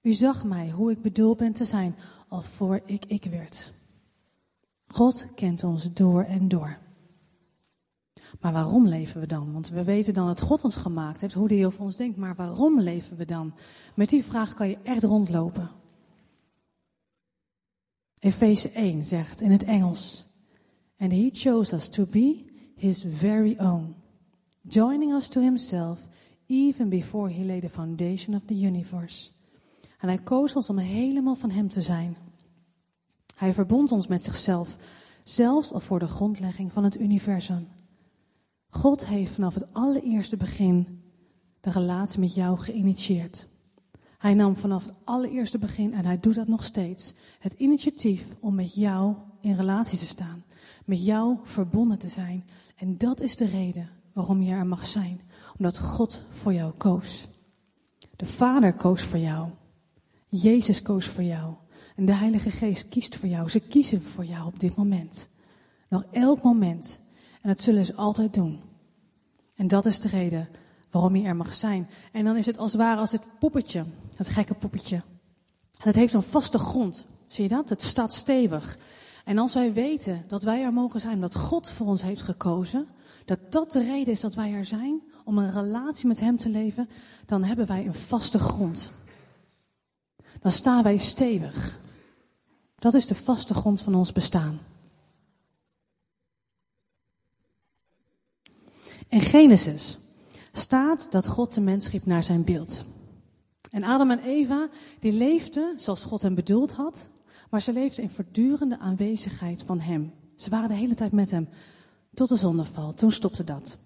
U 0.02 0.14
zag 0.14 0.44
mij 0.44 0.70
hoe 0.70 0.92
ik 0.92 1.02
bedoeld 1.02 1.38
ben 1.38 1.54
te 1.54 1.66
zijn, 1.66 1.96
al 2.30 2.42
voor 2.42 2.82
ik 2.86 3.06
ik 3.06 3.24
werd. 3.24 3.74
God 4.88 5.28
kent 5.36 5.64
ons 5.64 5.94
door 5.94 6.24
en 6.24 6.48
door. 6.48 6.78
Maar 8.40 8.54
waarom 8.54 8.88
leven 8.88 9.22
we 9.22 9.28
dan? 9.28 9.54
Want 9.54 9.70
we 9.70 9.84
weten 9.84 10.14
dan 10.14 10.28
dat 10.28 10.42
God 10.42 10.64
ons 10.64 10.76
gemaakt 10.76 11.22
heeft, 11.22 11.34
hoe 11.34 11.54
hij 11.54 11.66
over 11.66 11.82
ons 11.82 11.96
denkt. 11.96 12.18
Maar 12.18 12.36
waarom 12.36 12.80
leven 12.80 13.18
we 13.18 13.26
dan? 13.26 13.54
Met 13.96 14.10
die 14.10 14.24
vraag 14.24 14.54
kan 14.54 14.70
je 14.70 14.78
echt 14.84 15.04
rondlopen. 15.04 15.70
Efeze 18.20 18.70
1 18.70 19.04
zegt 19.04 19.42
in 19.42 19.52
het 19.52 19.64
Engels: 19.64 20.26
And 20.98 21.12
he 21.12 21.30
chose 21.34 21.76
us 21.76 21.90
to 21.90 22.06
be 22.06 22.46
his 22.76 23.06
very 23.08 23.56
own, 23.60 23.96
joining 24.62 25.14
us 25.14 25.28
to 25.28 25.42
himself 25.42 26.08
even 26.46 26.90
before 26.90 27.30
he 27.30 27.46
laid 27.46 27.62
the 27.62 27.70
foundation 27.70 28.36
of 28.36 28.46
the 28.46 28.66
universe. 28.66 29.32
En 30.00 30.08
hij 30.08 30.18
koos 30.18 30.56
ons 30.56 30.70
om 30.70 30.78
helemaal 30.78 31.36
van 31.36 31.52
hem 31.52 31.68
te 31.68 31.82
zijn. 31.82 32.18
Hij 33.36 33.54
verbond 33.54 33.92
ons 33.92 34.08
met 34.08 34.24
zichzelf, 34.24 34.76
zelfs 35.24 35.74
al 35.74 35.80
voor 35.80 36.00
de 36.00 36.08
grondlegging 36.08 36.74
van 36.74 36.84
het 36.84 37.00
universum. 37.00 37.68
God 38.70 39.06
heeft 39.06 39.32
vanaf 39.32 39.54
het 39.54 39.74
allereerste 39.74 40.38
begin 40.38 41.02
de 41.60 41.70
relatie 41.70 42.20
met 42.20 42.34
jou 42.34 42.58
geïnitieerd. 42.58 43.48
Hij 44.18 44.34
nam 44.34 44.56
vanaf 44.56 44.86
het 44.86 44.94
allereerste 45.04 45.58
begin, 45.58 45.94
en 45.94 46.06
hij 46.06 46.20
doet 46.20 46.36
dat 46.36 46.48
nog 46.48 46.64
steeds, 46.64 47.14
het 47.40 47.54
initiatief 47.54 48.36
om 48.40 48.56
met 48.56 48.74
jou 48.76 49.16
in 49.42 49.56
relatie 49.56 49.98
te 49.98 50.06
staan. 50.06 50.44
Met 50.86 51.06
jou 51.06 51.38
verbonden 51.44 52.00
te 52.00 52.10
zijn. 52.10 52.46
En 52.76 52.98
dat 52.98 53.20
is 53.20 53.36
de 53.36 53.46
reden 53.46 53.90
waarom 54.14 54.42
je 54.42 54.52
er 54.52 54.66
mag 54.66 54.86
zijn. 54.86 55.22
Omdat 55.58 55.80
God 55.80 56.22
voor 56.30 56.54
jou 56.54 56.74
koos. 56.78 57.28
De 58.16 58.26
Vader 58.26 58.74
koos 58.74 59.04
voor 59.04 59.20
jou. 59.20 59.50
Jezus 60.30 60.82
koos 60.82 61.06
voor 61.06 61.24
jou. 61.24 61.54
En 61.96 62.06
de 62.06 62.14
Heilige 62.14 62.50
Geest 62.50 62.90
kiest 62.90 63.16
voor 63.16 63.30
jou. 63.30 63.50
Ze 63.50 63.60
kiezen 63.60 64.02
voor 64.02 64.26
jou 64.26 64.46
op 64.46 64.60
dit 64.60 64.76
moment. 64.76 65.28
Nog 65.88 66.04
elk 66.12 66.42
moment. 66.42 67.00
En 67.42 67.50
dat 67.50 67.62
zullen 67.62 67.86
ze 67.86 67.96
altijd 67.96 68.34
doen. 68.34 68.60
En 69.56 69.68
dat 69.68 69.86
is 69.86 70.00
de 70.00 70.08
reden 70.08 70.50
waarom 70.92 71.16
je 71.16 71.28
er 71.28 71.36
mag 71.36 71.54
zijn. 71.54 71.90
En 72.12 72.26
dan 72.26 72.38
is 72.38 72.46
het 72.46 72.58
als 72.58 72.72
het 72.72 72.82
ware 72.82 73.00
als 73.00 73.12
het 73.12 73.22
poppetje, 73.40 73.86
het 74.16 74.28
gekke 74.28 74.54
poppetje. 74.54 75.02
Het 75.78 75.96
heeft 75.96 76.14
een 76.14 76.22
vaste 76.22 76.58
grond. 76.58 77.06
Zie 77.28 77.44
je 77.44 77.50
dat? 77.50 77.70
Het 77.70 77.82
staat 77.82 78.14
stevig. 78.14 78.78
En 79.26 79.38
als 79.38 79.54
wij 79.54 79.74
weten 79.74 80.24
dat 80.28 80.44
wij 80.44 80.64
er 80.64 80.74
mogen 80.74 81.00
zijn, 81.00 81.22
dat 81.22 81.36
God 81.36 81.70
voor 81.70 81.88
ons 81.88 82.02
heeft 82.02 82.22
gekozen, 82.22 82.88
dat 83.26 83.52
dat 83.52 83.72
de 83.72 83.84
reden 83.84 84.14
is 84.14 84.20
dat 84.20 84.36
wij 84.36 84.54
er 84.54 84.66
zijn, 84.66 85.02
om 85.24 85.38
een 85.38 85.52
relatie 85.52 86.08
met 86.08 86.20
Hem 86.20 86.38
te 86.38 86.50
leven, 86.50 86.90
dan 87.26 87.44
hebben 87.44 87.68
wij 87.68 87.86
een 87.86 87.94
vaste 87.94 88.40
grond. 88.40 88.92
Dan 90.40 90.52
staan 90.52 90.84
wij 90.84 90.98
stevig. 90.98 91.80
Dat 92.76 92.94
is 92.94 93.06
de 93.06 93.16
vaste 93.16 93.54
grond 93.54 93.82
van 93.82 93.96
ons 93.96 94.12
bestaan. 94.12 94.60
In 99.08 99.22
Genesis 99.22 99.98
staat 100.52 101.12
dat 101.12 101.28
God 101.28 101.54
de 101.54 101.62
mens 101.62 101.86
schiep 101.86 102.06
naar 102.06 102.24
zijn 102.24 102.44
beeld. 102.44 102.84
En 103.72 103.84
Adam 103.84 104.12
en 104.12 104.20
Eva, 104.20 104.70
die 105.00 105.14
leefden 105.14 105.80
zoals 105.80 106.04
God 106.04 106.22
hem 106.22 106.36
bedoeld 106.36 106.72
had, 106.72 107.08
maar 107.50 107.62
ze 107.62 107.74
leefden 107.74 108.04
in 108.04 108.10
voortdurende 108.10 108.80
aanwezigheid 108.80 109.64
van 109.64 109.80
hem. 109.80 110.14
Ze 110.36 110.50
waren 110.50 110.70
de 110.70 110.76
hele 110.76 110.94
tijd 110.94 111.12
met 111.12 111.32
hem, 111.32 111.50
tot 112.14 112.30
de 112.30 112.36
zonneval. 112.36 112.94
Toen 112.94 113.12
stopte 113.12 113.44
dat. 113.44 113.78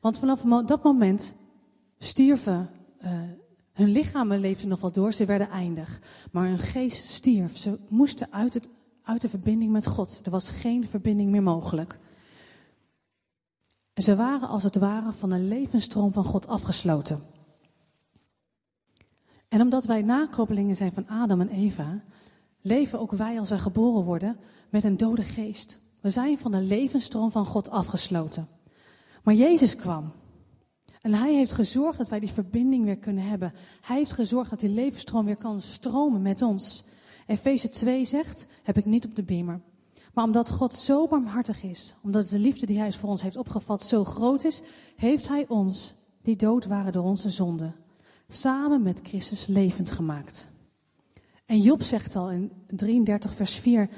Want 0.00 0.18
vanaf 0.18 0.42
dat 0.64 0.82
moment 0.82 1.34
stierven, 1.98 2.70
uh, 3.04 3.20
hun 3.80 3.90
lichamen 3.90 4.40
leefden 4.40 4.68
nog 4.68 4.80
wel 4.80 4.92
door, 4.92 5.12
ze 5.12 5.24
werden 5.24 5.50
eindig. 5.50 6.00
Maar 6.32 6.46
hun 6.46 6.58
geest 6.58 7.06
stierf. 7.06 7.56
Ze 7.56 7.78
moesten 7.88 8.32
uit, 8.32 8.54
het, 8.54 8.68
uit 9.02 9.20
de 9.20 9.28
verbinding 9.28 9.72
met 9.72 9.86
God. 9.86 10.20
Er 10.24 10.30
was 10.30 10.50
geen 10.50 10.88
verbinding 10.88 11.30
meer 11.30 11.42
mogelijk. 11.42 11.98
Ze 13.94 14.16
waren 14.16 14.48
als 14.48 14.62
het 14.62 14.76
ware 14.76 15.12
van 15.12 15.30
de 15.30 15.38
levensstroom 15.38 16.12
van 16.12 16.24
God 16.24 16.46
afgesloten. 16.46 17.22
En 19.48 19.60
omdat 19.60 19.84
wij 19.84 20.02
nakoppelingen 20.02 20.76
zijn 20.76 20.92
van 20.92 21.08
Adam 21.08 21.40
en 21.40 21.48
Eva, 21.48 22.02
leven 22.60 23.00
ook 23.00 23.12
wij 23.12 23.38
als 23.38 23.48
wij 23.48 23.58
geboren 23.58 24.04
worden 24.04 24.36
met 24.70 24.84
een 24.84 24.96
dode 24.96 25.22
geest. 25.22 25.80
We 26.00 26.10
zijn 26.10 26.38
van 26.38 26.50
de 26.50 26.60
levensstroom 26.60 27.30
van 27.30 27.46
God 27.46 27.70
afgesloten. 27.70 28.48
Maar 29.22 29.34
Jezus 29.34 29.76
kwam. 29.76 30.12
En 31.00 31.14
hij 31.14 31.34
heeft 31.34 31.52
gezorgd 31.52 31.98
dat 31.98 32.08
wij 32.08 32.20
die 32.20 32.32
verbinding 32.32 32.84
weer 32.84 32.98
kunnen 32.98 33.24
hebben. 33.24 33.52
Hij 33.80 33.96
heeft 33.96 34.12
gezorgd 34.12 34.50
dat 34.50 34.60
die 34.60 34.70
levensstroom 34.70 35.24
weer 35.24 35.36
kan 35.36 35.60
stromen 35.60 36.22
met 36.22 36.42
ons. 36.42 36.84
Efeze 37.26 37.68
2 37.68 38.04
zegt, 38.04 38.46
heb 38.62 38.76
ik 38.76 38.84
niet 38.84 39.04
op 39.04 39.14
de 39.14 39.22
beamer. 39.22 39.60
Maar 40.14 40.24
omdat 40.24 40.50
God 40.50 40.74
zo 40.74 41.06
barmhartig 41.06 41.62
is, 41.62 41.94
omdat 42.02 42.28
de 42.28 42.38
liefde 42.38 42.66
die 42.66 42.78
hij 42.78 42.92
voor 42.92 43.08
ons 43.08 43.22
heeft 43.22 43.36
opgevat 43.36 43.84
zo 43.84 44.04
groot 44.04 44.44
is, 44.44 44.62
heeft 44.96 45.28
hij 45.28 45.44
ons, 45.48 45.94
die 46.22 46.36
dood 46.36 46.66
waren 46.66 46.92
door 46.92 47.04
onze 47.04 47.30
zonden, 47.30 47.74
samen 48.28 48.82
met 48.82 49.00
Christus 49.02 49.46
levend 49.46 49.90
gemaakt. 49.90 50.48
En 51.46 51.60
Job 51.60 51.82
zegt 51.82 52.16
al 52.16 52.30
in 52.30 52.52
33 52.66 53.34
vers 53.34 53.54
4, 53.54 53.88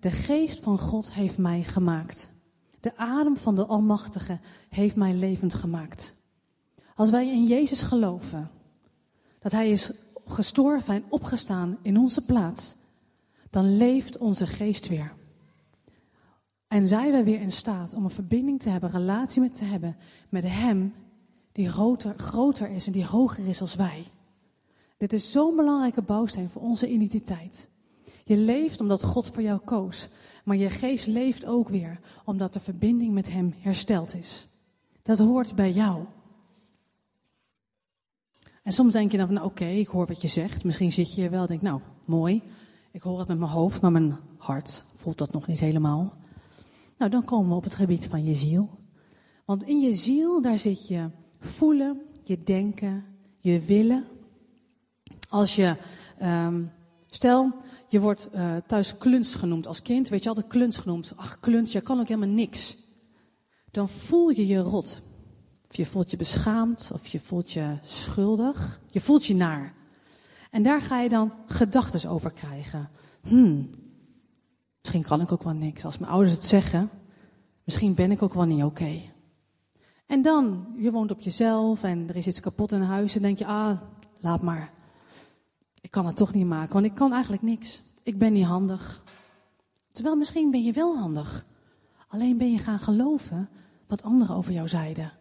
de 0.00 0.10
geest 0.10 0.60
van 0.60 0.78
God 0.78 1.12
heeft 1.12 1.38
mij 1.38 1.62
gemaakt. 1.62 2.30
De 2.80 2.96
adem 2.96 3.36
van 3.36 3.54
de 3.54 3.66
Almachtige 3.66 4.38
heeft 4.68 4.96
mij 4.96 5.14
levend 5.14 5.54
gemaakt. 5.54 6.16
Als 6.98 7.10
wij 7.10 7.26
in 7.26 7.44
Jezus 7.44 7.82
geloven, 7.82 8.50
dat 9.38 9.52
Hij 9.52 9.70
is 9.70 9.92
gestorven 10.26 10.94
en 10.94 11.04
opgestaan 11.08 11.78
in 11.82 11.98
onze 11.98 12.20
plaats, 12.20 12.74
dan 13.50 13.76
leeft 13.76 14.18
onze 14.18 14.46
geest 14.46 14.88
weer. 14.88 15.12
En 16.68 16.88
zijn 16.88 17.12
wij 17.12 17.24
weer 17.24 17.40
in 17.40 17.52
staat 17.52 17.94
om 17.94 18.04
een 18.04 18.10
verbinding 18.10 18.60
te 18.60 18.68
hebben, 18.68 18.90
relatie 18.90 19.40
met 19.40 19.54
te 19.54 19.64
hebben 19.64 19.96
met 20.28 20.44
Hem 20.44 20.94
die 21.52 21.68
groter, 21.68 22.14
groter 22.18 22.70
is 22.70 22.86
en 22.86 22.92
die 22.92 23.06
hoger 23.06 23.46
is 23.46 23.60
als 23.60 23.74
wij. 23.74 24.04
Dit 24.96 25.12
is 25.12 25.32
zo'n 25.32 25.56
belangrijke 25.56 26.02
bouwsteen 26.02 26.50
voor 26.50 26.62
onze 26.62 26.88
identiteit. 26.88 27.70
Je 28.24 28.36
leeft 28.36 28.80
omdat 28.80 29.02
God 29.02 29.28
voor 29.28 29.42
jou 29.42 29.58
koos, 29.58 30.08
maar 30.44 30.56
je 30.56 30.70
geest 30.70 31.06
leeft 31.06 31.46
ook 31.46 31.68
weer 31.68 32.00
omdat 32.24 32.52
de 32.52 32.60
verbinding 32.60 33.14
met 33.14 33.30
Hem 33.30 33.54
hersteld 33.58 34.14
is. 34.14 34.46
Dat 35.02 35.18
hoort 35.18 35.54
bij 35.54 35.72
jou. 35.72 36.04
En 38.68 38.74
soms 38.74 38.92
denk 38.92 39.12
je 39.12 39.18
dan, 39.18 39.32
nou 39.32 39.46
oké, 39.46 39.64
ik 39.64 39.88
hoor 39.88 40.06
wat 40.06 40.22
je 40.22 40.28
zegt. 40.28 40.64
Misschien 40.64 40.92
zit 40.92 41.14
je 41.14 41.28
wel 41.28 41.40
en 41.40 41.46
denk, 41.46 41.62
nou 41.62 41.80
mooi, 42.04 42.42
ik 42.92 43.02
hoor 43.02 43.18
het 43.18 43.28
met 43.28 43.38
mijn 43.38 43.50
hoofd, 43.50 43.80
maar 43.80 43.92
mijn 43.92 44.16
hart 44.38 44.84
voelt 44.96 45.18
dat 45.18 45.32
nog 45.32 45.46
niet 45.46 45.60
helemaal. 45.60 46.12
Nou, 46.98 47.10
dan 47.10 47.24
komen 47.24 47.48
we 47.48 47.54
op 47.54 47.64
het 47.64 47.74
gebied 47.74 48.06
van 48.06 48.24
je 48.24 48.34
ziel. 48.34 48.68
Want 49.44 49.62
in 49.62 49.80
je 49.80 49.94
ziel, 49.94 50.42
daar 50.42 50.58
zit 50.58 50.88
je 50.88 51.10
voelen, 51.38 52.00
je 52.24 52.42
denken, 52.42 53.04
je 53.38 53.60
willen. 53.60 54.04
Als 55.28 55.56
je, 55.56 55.76
um, 56.22 56.70
stel, 57.06 57.54
je 57.86 58.00
wordt 58.00 58.28
uh, 58.34 58.56
thuis 58.66 58.96
kluns 58.96 59.34
genoemd 59.34 59.66
als 59.66 59.82
kind, 59.82 60.08
weet 60.08 60.22
je 60.22 60.28
altijd 60.28 60.46
kluns 60.46 60.76
genoemd. 60.76 61.12
Ach, 61.16 61.40
kluns, 61.40 61.72
je 61.72 61.80
kan 61.80 62.00
ook 62.00 62.08
helemaal 62.08 62.34
niks. 62.34 62.76
Dan 63.70 63.88
voel 63.88 64.28
je 64.28 64.46
je 64.46 64.58
rot. 64.58 65.00
Of 65.68 65.76
je 65.76 65.86
voelt 65.86 66.10
je 66.10 66.16
beschaamd, 66.16 66.90
of 66.94 67.06
je 67.06 67.20
voelt 67.20 67.52
je 67.52 67.78
schuldig. 67.82 68.80
Je 68.86 69.00
voelt 69.00 69.26
je 69.26 69.34
naar. 69.34 69.74
En 70.50 70.62
daar 70.62 70.82
ga 70.82 71.00
je 71.00 71.08
dan 71.08 71.32
gedachten 71.46 72.10
over 72.10 72.30
krijgen. 72.30 72.88
Hmm, 73.20 73.70
misschien 74.80 75.02
kan 75.02 75.20
ik 75.20 75.32
ook 75.32 75.42
wel 75.42 75.52
niks. 75.52 75.84
Als 75.84 75.98
mijn 75.98 76.12
ouders 76.12 76.32
het 76.32 76.44
zeggen, 76.44 76.90
misschien 77.64 77.94
ben 77.94 78.10
ik 78.10 78.22
ook 78.22 78.34
wel 78.34 78.44
niet 78.44 78.62
oké. 78.62 79.00
En 80.06 80.22
dan, 80.22 80.66
je 80.76 80.90
woont 80.90 81.10
op 81.10 81.20
jezelf 81.20 81.82
en 81.82 82.08
er 82.08 82.16
is 82.16 82.26
iets 82.26 82.40
kapot 82.40 82.72
in 82.72 82.80
huis 82.80 83.16
en 83.16 83.22
denk 83.22 83.38
je, 83.38 83.46
ah, 83.46 83.80
laat 84.18 84.42
maar. 84.42 84.72
Ik 85.80 85.90
kan 85.90 86.06
het 86.06 86.16
toch 86.16 86.34
niet 86.34 86.46
maken, 86.46 86.72
want 86.72 86.84
ik 86.84 86.94
kan 86.94 87.12
eigenlijk 87.12 87.42
niks. 87.42 87.82
Ik 88.02 88.18
ben 88.18 88.32
niet 88.32 88.44
handig. 88.44 89.02
Terwijl 89.92 90.16
misschien 90.16 90.50
ben 90.50 90.62
je 90.62 90.72
wel 90.72 90.96
handig. 90.96 91.46
Alleen 92.08 92.38
ben 92.38 92.52
je 92.52 92.58
gaan 92.58 92.78
geloven 92.78 93.48
wat 93.86 94.02
anderen 94.02 94.36
over 94.36 94.52
jou 94.52 94.68
zeiden. 94.68 95.17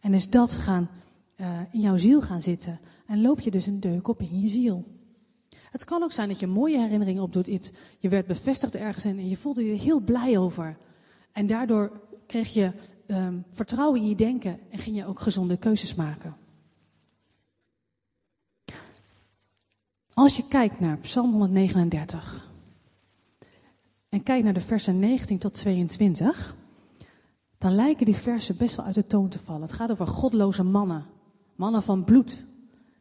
En 0.00 0.14
is 0.14 0.30
dat 0.30 0.52
gaan 0.52 0.88
uh, 1.36 1.60
in 1.70 1.80
jouw 1.80 1.96
ziel 1.96 2.20
gaan 2.20 2.42
zitten. 2.42 2.80
En 3.06 3.20
loop 3.20 3.40
je 3.40 3.50
dus 3.50 3.66
een 3.66 3.80
deuk 3.80 4.08
op 4.08 4.20
in 4.20 4.40
je 4.40 4.48
ziel. 4.48 4.84
Het 5.70 5.84
kan 5.84 6.02
ook 6.02 6.12
zijn 6.12 6.28
dat 6.28 6.40
je 6.40 6.46
mooie 6.46 6.78
herinneringen 6.78 7.22
opdoet. 7.22 7.72
Je 7.98 8.08
werd 8.08 8.26
bevestigd 8.26 8.74
ergens 8.74 9.04
in 9.04 9.18
en 9.18 9.28
je 9.28 9.36
voelde 9.36 9.64
je 9.64 9.74
heel 9.74 10.00
blij 10.00 10.38
over. 10.38 10.76
En 11.32 11.46
daardoor 11.46 12.00
kreeg 12.26 12.52
je 12.52 12.72
um, 13.06 13.44
vertrouwen 13.50 14.00
in 14.00 14.08
je 14.08 14.14
denken 14.14 14.60
en 14.70 14.78
ging 14.78 14.96
je 14.96 15.06
ook 15.06 15.20
gezonde 15.20 15.56
keuzes 15.56 15.94
maken. 15.94 16.36
Als 20.12 20.36
je 20.36 20.48
kijkt 20.48 20.80
naar 20.80 20.98
Psalm 20.98 21.30
139 21.30 22.50
en 24.08 24.22
kijkt 24.22 24.44
naar 24.44 24.54
de 24.54 24.60
versen 24.60 24.98
19 24.98 25.38
tot 25.38 25.54
22, 25.54 26.56
dan 27.58 27.74
lijken 27.74 28.06
die 28.06 28.16
versen 28.16 28.56
best 28.56 28.76
wel 28.76 28.84
uit 28.84 28.94
de 28.94 29.06
toon 29.06 29.28
te 29.28 29.38
vallen. 29.38 29.62
Het 29.62 29.72
gaat 29.72 29.90
over 29.90 30.06
godloze 30.06 30.62
mannen, 30.62 31.06
mannen 31.56 31.82
van 31.82 32.04
bloed. 32.04 32.44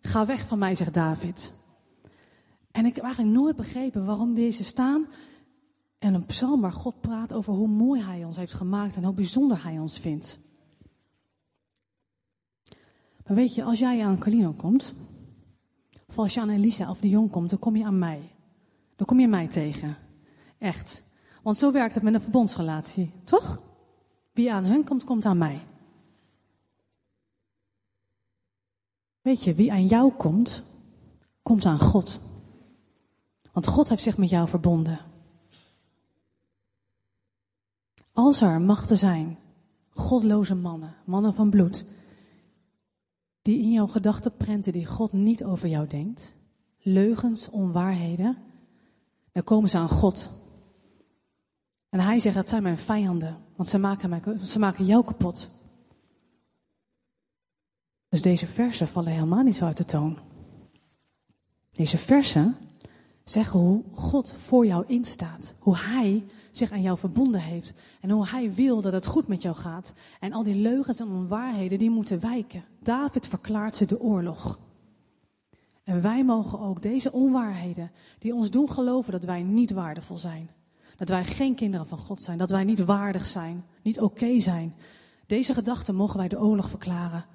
Ga 0.02 0.26
weg 0.26 0.48
van 0.48 0.60
mij, 0.60 0.76
zegt 0.76 0.94
David. 0.94 1.54
En 2.72 2.86
ik 2.86 2.96
heb 2.96 3.04
eigenlijk 3.04 3.36
nooit 3.36 3.56
begrepen 3.56 4.06
waarom 4.06 4.34
deze 4.34 4.64
staan. 4.64 5.08
En 6.00 6.14
een 6.14 6.26
psalm 6.26 6.62
waar 6.62 6.72
God 6.72 7.02
praat 7.02 7.34
over 7.34 7.54
hoe 7.54 7.68
mooi 7.68 8.02
Hij 8.02 8.24
ons 8.24 8.38
heeft 8.38 8.54
gemaakt 8.54 8.96
en 8.96 9.04
hoe 9.04 9.14
bijzonder 9.14 9.64
Hij 9.64 9.80
ons 9.80 10.00
vindt. 10.00 10.40
Maar 13.26 13.36
weet 13.36 13.56
je, 13.56 13.64
als 13.64 13.80
jij 13.80 14.06
aan 14.06 14.20
Carlino 14.20 14.52
komt, 14.52 14.94
of 16.08 16.18
als 16.18 16.34
je 16.34 16.40
aan 16.40 16.50
Elisa 16.50 16.90
of 16.90 17.00
de 17.00 17.10
Jong 17.10 17.30
komt, 17.30 17.50
dan 17.50 17.60
kom 17.60 17.76
je 17.76 17.86
aan 17.86 18.00
mij. 18.00 18.32
Dan 18.96 19.06
kom 19.06 19.20
je 19.20 19.28
mij 19.28 19.48
tegen. 19.48 19.98
Echt. 20.58 21.04
Want 21.44 21.58
zo 21.58 21.72
werkt 21.72 21.94
het 21.94 22.04
met 22.04 22.14
een 22.14 22.22
verbondsrelatie, 22.22 23.12
toch? 23.24 23.62
Wie 24.38 24.54
aan 24.54 24.66
hun 24.66 24.84
komt, 24.84 25.04
komt 25.04 25.26
aan 25.26 25.38
mij. 25.38 25.62
Weet 29.22 29.44
je, 29.44 29.54
wie 29.54 29.72
aan 29.72 29.86
jou 29.86 30.14
komt, 30.14 30.64
komt 31.42 31.66
aan 31.66 31.80
God. 31.80 32.20
Want 33.52 33.68
God 33.68 33.90
heeft 33.90 34.04
zich 34.04 34.18
met 34.18 34.30
jou 34.30 34.48
verbonden. 34.48 35.00
Als 38.12 38.42
er 38.42 38.62
machten 38.62 38.98
zijn, 38.98 39.38
godloze 39.90 40.56
mannen, 40.56 40.96
mannen 41.06 41.34
van 41.34 41.50
bloed, 41.50 41.86
die 43.42 43.62
in 43.62 43.72
jouw 43.72 43.88
gedachten 43.88 44.38
prenten 44.38 44.72
die 44.72 44.86
God 44.86 45.14
niet 45.14 45.44
over 45.44 45.68
jou 45.68 45.88
denkt, 45.88 46.36
leugens, 46.78 47.50
onwaarheden, 47.50 48.38
dan 49.32 49.44
komen 49.44 49.70
ze 49.70 49.78
aan 49.78 49.90
God. 49.90 50.37
En 51.90 52.00
hij 52.00 52.20
zegt, 52.20 52.36
dat 52.36 52.50
zijn 52.50 52.64
mijn 52.64 52.78
vijanden, 52.78 53.38
want 53.56 53.70
ze 53.70 53.78
maken, 53.78 54.10
mij, 54.10 54.22
ze 54.44 54.60
maken 54.60 54.86
jou 54.86 55.06
kapot. 55.06 55.50
Dus 58.10 58.22
deze 58.22 58.48
versen 58.48 58.88
vallen 58.88 59.12
helemaal 59.12 59.44
niet 59.44 59.56
zo 59.56 59.66
uit 59.66 59.78
de 59.78 59.84
toon. 59.84 60.20
Deze 61.72 61.98
versen 61.98 62.56
zeggen 63.24 63.60
hoe 63.60 63.84
God 63.92 64.36
voor 64.38 64.66
jou 64.66 64.84
instaat. 64.88 65.54
Hoe 65.60 65.78
Hij 65.78 66.26
zich 66.52 66.72
aan 66.72 66.82
jou 66.82 66.98
verbonden 66.98 67.42
heeft. 67.42 67.74
En 68.02 68.10
hoe 68.10 68.28
Hij 68.28 68.54
wil 68.54 68.82
dat 68.82 68.94
het 68.94 69.06
goed 69.06 69.28
met 69.28 69.42
jou 69.42 69.56
gaat. 69.56 69.94
En 70.20 70.34
al 70.34 70.44
die 70.44 70.56
leugens 70.56 71.00
en 71.00 71.08
onwaarheden, 71.08 71.80
die 71.80 71.90
moeten 71.90 72.20
wijken. 72.20 72.64
David 72.80 73.28
verklaart 73.28 73.76
ze 73.76 73.86
de 73.86 74.00
oorlog. 74.00 74.60
En 75.84 76.02
wij 76.02 76.24
mogen 76.24 76.60
ook 76.60 76.82
deze 76.82 77.12
onwaarheden, 77.12 77.92
die 78.20 78.34
ons 78.34 78.52
doen 78.52 78.70
geloven 78.70 79.12
dat 79.12 79.24
wij 79.24 79.44
niet 79.44 79.72
waardevol 79.72 80.18
zijn. 80.18 80.50
Dat 80.98 81.10
wij 81.10 81.26
geen 81.26 81.56
kinderen 81.56 81.88
van 81.88 81.98
God 81.98 82.22
zijn. 82.22 82.38
Dat 82.38 82.50
wij 82.50 82.64
niet 82.64 82.86
waardig 82.86 83.26
zijn. 83.26 83.66
Niet 83.82 84.00
oké 84.00 84.40
zijn. 84.40 84.76
Deze 85.26 85.54
gedachten 85.54 85.96
mogen 85.96 86.18
wij 86.18 86.28
de 86.28 86.40
oorlog 86.40 86.70
verklaren. 86.70 87.26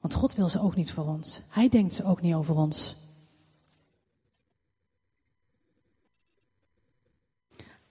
Want 0.00 0.14
God 0.14 0.34
wil 0.34 0.48
ze 0.48 0.60
ook 0.60 0.76
niet 0.76 0.92
voor 0.92 1.06
ons. 1.06 1.40
Hij 1.48 1.68
denkt 1.68 1.94
ze 1.94 2.04
ook 2.04 2.20
niet 2.20 2.34
over 2.34 2.56
ons. 2.56 2.96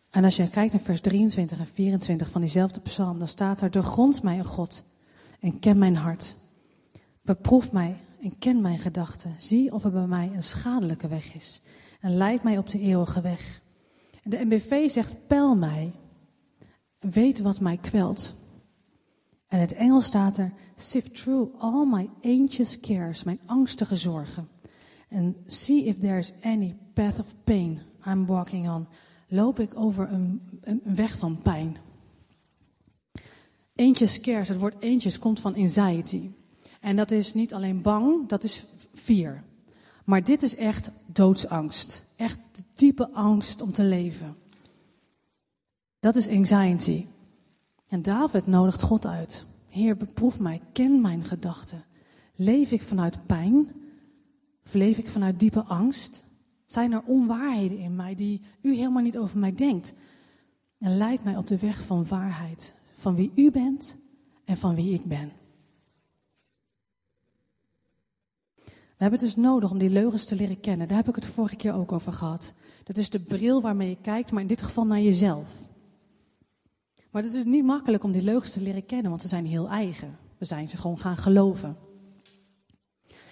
En 0.09 0.23
als 0.23 0.35
je 0.35 0.49
kijkt 0.49 0.73
naar 0.73 0.81
vers 0.81 1.01
23 1.01 1.59
en 1.59 1.67
24 1.67 2.29
van 2.29 2.41
diezelfde 2.41 2.79
psalm, 2.79 3.17
dan 3.17 3.27
staat 3.27 3.61
er: 3.61 3.71
Doorgrond 3.71 4.23
mij, 4.23 4.39
o 4.39 4.43
God, 4.43 4.83
en 5.39 5.59
ken 5.59 5.77
mijn 5.77 5.95
hart. 5.95 6.35
Beproef 7.21 7.71
mij 7.71 7.97
en 8.21 8.37
ken 8.37 8.61
mijn 8.61 8.79
gedachten. 8.79 9.35
Zie 9.37 9.73
of 9.73 9.83
er 9.83 9.91
bij 9.91 10.07
mij 10.07 10.31
een 10.33 10.43
schadelijke 10.43 11.07
weg 11.07 11.33
is. 11.33 11.61
En 11.99 12.17
leid 12.17 12.43
mij 12.43 12.57
op 12.57 12.69
de 12.69 12.79
eeuwige 12.79 13.21
weg. 13.21 13.61
De 14.23 14.45
MBV 14.45 14.89
zegt: 14.89 15.27
Peil 15.27 15.55
mij. 15.55 15.91
Weet 16.99 17.39
wat 17.39 17.59
mij 17.59 17.77
kwelt. 17.77 18.33
En 19.47 19.59
het 19.59 19.73
Engels 19.73 20.05
staat 20.05 20.37
er: 20.37 20.53
Sift 20.75 21.15
through 21.15 21.61
all 21.61 21.85
my 21.85 22.09
anxious 22.21 22.79
cares, 22.79 23.23
mijn 23.23 23.39
angstige 23.45 23.95
zorgen. 23.95 24.47
And 25.11 25.35
see 25.47 25.83
if 25.83 25.99
there 25.99 26.17
is 26.17 26.33
any 26.41 26.77
path 26.93 27.19
of 27.19 27.35
pain 27.43 27.81
I'm 28.07 28.25
walking 28.25 28.69
on 28.69 28.87
loop 29.27 29.59
ik 29.59 29.75
over 29.75 30.11
een, 30.11 30.41
een 30.61 30.81
weg 30.83 31.17
van 31.17 31.41
pijn. 31.41 31.77
Eentje 33.75 34.05
scares, 34.05 34.47
het 34.47 34.57
woord 34.57 34.75
eentjes 34.79 35.19
komt 35.19 35.39
van 35.39 35.55
anxiety. 35.55 36.29
En 36.79 36.95
dat 36.95 37.11
is 37.11 37.33
niet 37.33 37.53
alleen 37.53 37.81
bang, 37.81 38.27
dat 38.27 38.43
is 38.43 38.65
vier. 38.93 39.43
Maar 40.05 40.23
dit 40.23 40.43
is 40.43 40.55
echt 40.55 40.91
doodsangst. 41.05 42.03
Echt 42.23 42.63
diepe 42.75 43.09
angst 43.09 43.61
om 43.61 43.71
te 43.71 43.83
leven. 43.83 44.35
Dat 45.99 46.15
is 46.15 46.29
anxiety. 46.29 47.07
En 47.87 48.01
David 48.01 48.47
nodigt 48.47 48.81
God 48.81 49.05
uit. 49.07 49.45
Heer, 49.67 49.97
beproef 49.97 50.39
mij, 50.39 50.61
ken 50.73 51.01
mijn 51.01 51.23
gedachten. 51.23 51.83
Leef 52.35 52.71
ik 52.71 52.81
vanuit 52.81 53.25
pijn? 53.25 53.67
Of 54.65 54.73
leef 54.73 54.97
ik 54.97 55.09
vanuit 55.09 55.39
diepe 55.39 55.63
angst? 55.63 56.25
Zijn 56.65 56.91
er 56.91 57.03
onwaarheden 57.05 57.77
in 57.77 57.95
mij 57.95 58.15
die 58.15 58.41
u 58.61 58.75
helemaal 58.75 59.03
niet 59.03 59.17
over 59.17 59.39
mij 59.39 59.53
denkt? 59.53 59.93
En 60.77 60.97
leid 60.97 61.23
mij 61.23 61.37
op 61.37 61.47
de 61.47 61.57
weg 61.57 61.85
van 61.85 62.07
waarheid, 62.07 62.73
van 62.97 63.15
wie 63.15 63.31
u 63.35 63.51
bent 63.51 63.97
en 64.45 64.57
van 64.57 64.75
wie 64.75 64.93
ik 64.93 65.05
ben. 65.05 65.31
We 69.03 69.09
hebben 69.09 69.27
het 69.27 69.35
dus 69.35 69.45
nodig 69.45 69.71
om 69.71 69.77
die 69.77 69.89
leugens 69.89 70.25
te 70.25 70.35
leren 70.35 70.59
kennen. 70.59 70.87
Daar 70.87 70.97
heb 70.97 71.07
ik 71.07 71.15
het 71.15 71.25
vorige 71.25 71.55
keer 71.55 71.73
ook 71.73 71.91
over 71.91 72.13
gehad. 72.13 72.53
Dat 72.83 72.97
is 72.97 73.09
de 73.09 73.19
bril 73.19 73.61
waarmee 73.61 73.89
je 73.89 73.97
kijkt, 74.01 74.31
maar 74.31 74.41
in 74.41 74.47
dit 74.47 74.61
geval 74.61 74.85
naar 74.85 74.99
jezelf. 74.99 75.49
Maar 77.11 77.23
het 77.23 77.33
is 77.33 77.43
niet 77.43 77.63
makkelijk 77.63 78.03
om 78.03 78.11
die 78.11 78.21
leugens 78.21 78.51
te 78.51 78.61
leren 78.61 78.85
kennen, 78.85 79.09
want 79.09 79.21
ze 79.21 79.27
zijn 79.27 79.45
heel 79.45 79.69
eigen. 79.69 80.17
We 80.37 80.45
zijn 80.45 80.69
ze 80.69 80.77
gewoon 80.77 80.97
gaan 80.97 81.17
geloven. 81.17 81.77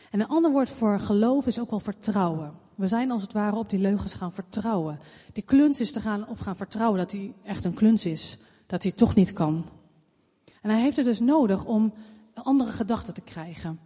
En 0.09 0.19
een 0.19 0.27
ander 0.27 0.51
woord 0.51 0.69
voor 0.69 0.99
geloof 0.99 1.47
is 1.47 1.59
ook 1.59 1.69
wel 1.69 1.79
vertrouwen. 1.79 2.53
We 2.75 2.87
zijn 2.87 3.11
als 3.11 3.21
het 3.21 3.33
ware 3.33 3.55
op 3.55 3.69
die 3.69 3.79
leugens 3.79 4.13
gaan 4.13 4.33
vertrouwen. 4.33 4.99
Die 5.33 5.43
kluns 5.43 5.79
is 5.79 5.91
te 5.91 5.99
gaan 5.99 6.27
op 6.27 6.39
gaan 6.39 6.55
vertrouwen 6.55 6.99
dat 6.99 7.11
hij 7.11 7.33
echt 7.43 7.65
een 7.65 7.73
kluns 7.73 8.05
is. 8.05 8.37
Dat 8.67 8.83
hij 8.83 8.91
toch 8.91 9.15
niet 9.15 9.33
kan. 9.33 9.65
En 10.61 10.69
hij 10.69 10.81
heeft 10.81 10.97
het 10.97 11.05
dus 11.05 11.19
nodig 11.19 11.65
om 11.65 11.93
andere 12.33 12.71
gedachten 12.71 13.13
te 13.13 13.21
krijgen. 13.21 13.79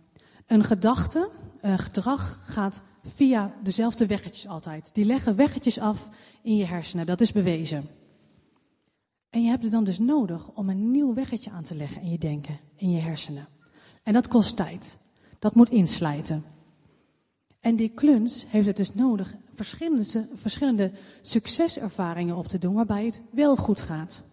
Een 0.45 0.63
gedachte, 0.63 1.29
een 1.71 1.79
gedrag 1.79 2.39
gaat 2.43 2.81
via 3.03 3.53
dezelfde 3.63 4.05
weggetjes 4.05 4.47
altijd. 4.47 4.89
Die 4.93 5.05
leggen 5.05 5.35
weggetjes 5.35 5.79
af 5.79 6.09
in 6.41 6.55
je 6.55 6.65
hersenen. 6.65 7.05
Dat 7.05 7.21
is 7.21 7.31
bewezen. 7.31 7.87
En 9.29 9.43
je 9.43 9.49
hebt 9.49 9.63
het 9.63 9.71
dan 9.71 9.83
dus 9.83 9.99
nodig 9.99 10.47
om 10.53 10.69
een 10.69 10.91
nieuw 10.91 11.13
weggetje 11.13 11.51
aan 11.51 11.63
te 11.63 11.75
leggen 11.75 12.01
in 12.01 12.09
je 12.09 12.17
denken, 12.17 12.59
in 12.75 12.91
je 12.91 12.99
hersenen. 12.99 13.47
En 14.03 14.13
dat 14.13 14.27
kost 14.27 14.55
tijd. 14.55 14.97
Dat 15.39 15.55
moet 15.55 15.69
inslijten. 15.69 16.43
En 17.59 17.75
die 17.75 17.89
kluns 17.89 18.45
heeft 18.47 18.67
het 18.67 18.77
dus 18.77 18.93
nodig 18.93 19.35
verschillende, 19.53 20.27
verschillende 20.33 20.91
succeservaringen 21.21 22.35
op 22.35 22.47
te 22.47 22.57
doen 22.57 22.73
waarbij 22.73 23.05
het 23.05 23.21
wel 23.31 23.55
goed 23.55 23.81
gaat. 23.81 24.23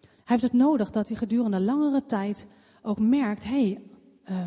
Hij 0.00 0.36
heeft 0.36 0.42
het 0.42 0.52
nodig 0.52 0.90
dat 0.90 1.08
hij 1.08 1.16
gedurende 1.16 1.60
langere 1.60 2.04
tijd 2.06 2.46
ook 2.82 2.98
merkt, 2.98 3.44
hé, 3.44 3.50
hey, 3.50 3.80
uh, 4.30 4.44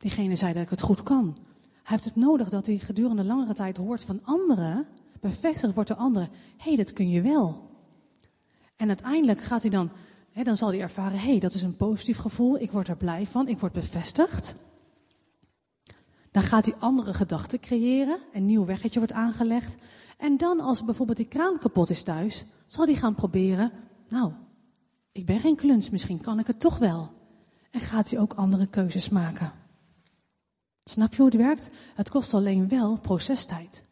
diegene 0.00 0.36
zei 0.36 0.52
dat 0.52 0.62
ik 0.62 0.70
het 0.70 0.80
goed 0.80 1.02
kan. 1.02 1.36
Hij 1.72 1.98
heeft 1.98 2.04
het 2.04 2.16
nodig 2.16 2.48
dat 2.48 2.66
hij 2.66 2.78
gedurende 2.78 3.24
langere 3.24 3.52
tijd 3.52 3.76
hoort 3.76 4.04
van 4.04 4.20
anderen, 4.24 4.86
bevestigd 5.20 5.74
wordt 5.74 5.88
door 5.88 5.98
anderen, 5.98 6.28
hé, 6.56 6.68
hey, 6.68 6.76
dat 6.76 6.92
kun 6.92 7.10
je 7.10 7.20
wel. 7.20 7.70
En 8.76 8.88
uiteindelijk 8.88 9.40
gaat 9.40 9.62
hij 9.62 9.70
dan, 9.70 9.90
hè, 10.32 10.42
dan 10.42 10.56
zal 10.56 10.68
hij 10.68 10.80
ervaren, 10.80 11.18
hé, 11.18 11.30
hey, 11.30 11.38
dat 11.38 11.54
is 11.54 11.62
een 11.62 11.76
positief 11.76 12.18
gevoel, 12.18 12.58
ik 12.58 12.72
word 12.72 12.88
er 12.88 12.96
blij 12.96 13.26
van, 13.26 13.48
ik 13.48 13.58
word 13.58 13.72
bevestigd. 13.72 14.54
Dan 16.30 16.42
gaat 16.42 16.66
hij 16.66 16.74
andere 16.78 17.14
gedachten 17.14 17.60
creëren, 17.60 18.18
een 18.32 18.46
nieuw 18.46 18.64
weggetje 18.64 18.98
wordt 18.98 19.14
aangelegd. 19.14 19.82
En 20.18 20.36
dan 20.36 20.60
als 20.60 20.84
bijvoorbeeld 20.84 21.16
die 21.16 21.26
kraan 21.26 21.58
kapot 21.58 21.90
is 21.90 22.02
thuis, 22.02 22.44
zal 22.66 22.84
hij 22.84 22.94
gaan 22.94 23.14
proberen, 23.14 23.72
nou, 24.08 24.32
ik 25.12 25.26
ben 25.26 25.40
geen 25.40 25.56
kluns, 25.56 25.90
misschien 25.90 26.20
kan 26.20 26.38
ik 26.38 26.46
het 26.46 26.60
toch 26.60 26.78
wel. 26.78 27.10
En 27.70 27.80
gaat 27.80 28.10
hij 28.10 28.20
ook 28.20 28.34
andere 28.34 28.66
keuzes 28.66 29.08
maken. 29.08 29.59
Snap 31.00 31.14
je 31.14 31.22
hoe 31.22 31.30
het 31.30 31.40
werkt? 31.40 31.70
Het 31.94 32.10
kost 32.10 32.34
alleen 32.34 32.68
wel 32.68 32.98
procestijd. 32.98 33.84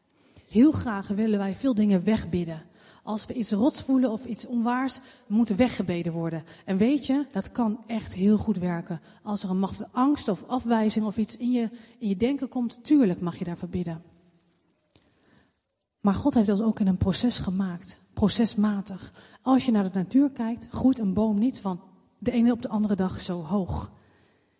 Heel 0.48 0.72
graag 0.72 1.08
willen 1.08 1.38
wij 1.38 1.54
veel 1.54 1.74
dingen 1.74 2.04
wegbidden. 2.04 2.62
Als 3.02 3.26
we 3.26 3.34
iets 3.34 3.52
rots 3.52 3.82
voelen 3.82 4.10
of 4.10 4.24
iets 4.24 4.46
onwaars, 4.46 5.00
moet 5.26 5.48
weggebeden 5.48 6.12
worden. 6.12 6.44
En 6.64 6.76
weet 6.76 7.06
je, 7.06 7.26
dat 7.32 7.52
kan 7.52 7.80
echt 7.86 8.14
heel 8.14 8.38
goed 8.38 8.58
werken. 8.58 9.00
Als 9.22 9.42
er 9.42 9.50
een 9.50 9.58
macht 9.58 9.76
van 9.76 9.88
angst 9.92 10.28
of 10.28 10.44
afwijzing 10.46 11.06
of 11.06 11.16
iets 11.16 11.36
in 11.36 11.50
je, 11.50 11.70
in 11.98 12.08
je 12.08 12.16
denken 12.16 12.48
komt, 12.48 12.84
tuurlijk 12.84 13.20
mag 13.20 13.38
je 13.38 13.44
daarvoor 13.44 13.68
bidden. 13.68 14.02
Maar 16.00 16.14
God 16.14 16.34
heeft 16.34 16.50
ons 16.50 16.60
ook 16.60 16.80
in 16.80 16.86
een 16.86 16.96
proces 16.96 17.38
gemaakt, 17.38 18.00
procesmatig. 18.12 19.12
Als 19.42 19.64
je 19.64 19.72
naar 19.72 19.92
de 19.92 19.98
natuur 19.98 20.30
kijkt, 20.30 20.66
groeit 20.70 20.98
een 20.98 21.14
boom 21.14 21.38
niet 21.38 21.60
van 21.60 21.80
de 22.18 22.30
ene 22.30 22.52
op 22.52 22.62
de 22.62 22.68
andere 22.68 22.94
dag 22.94 23.20
zo 23.20 23.42
hoog. 23.42 23.90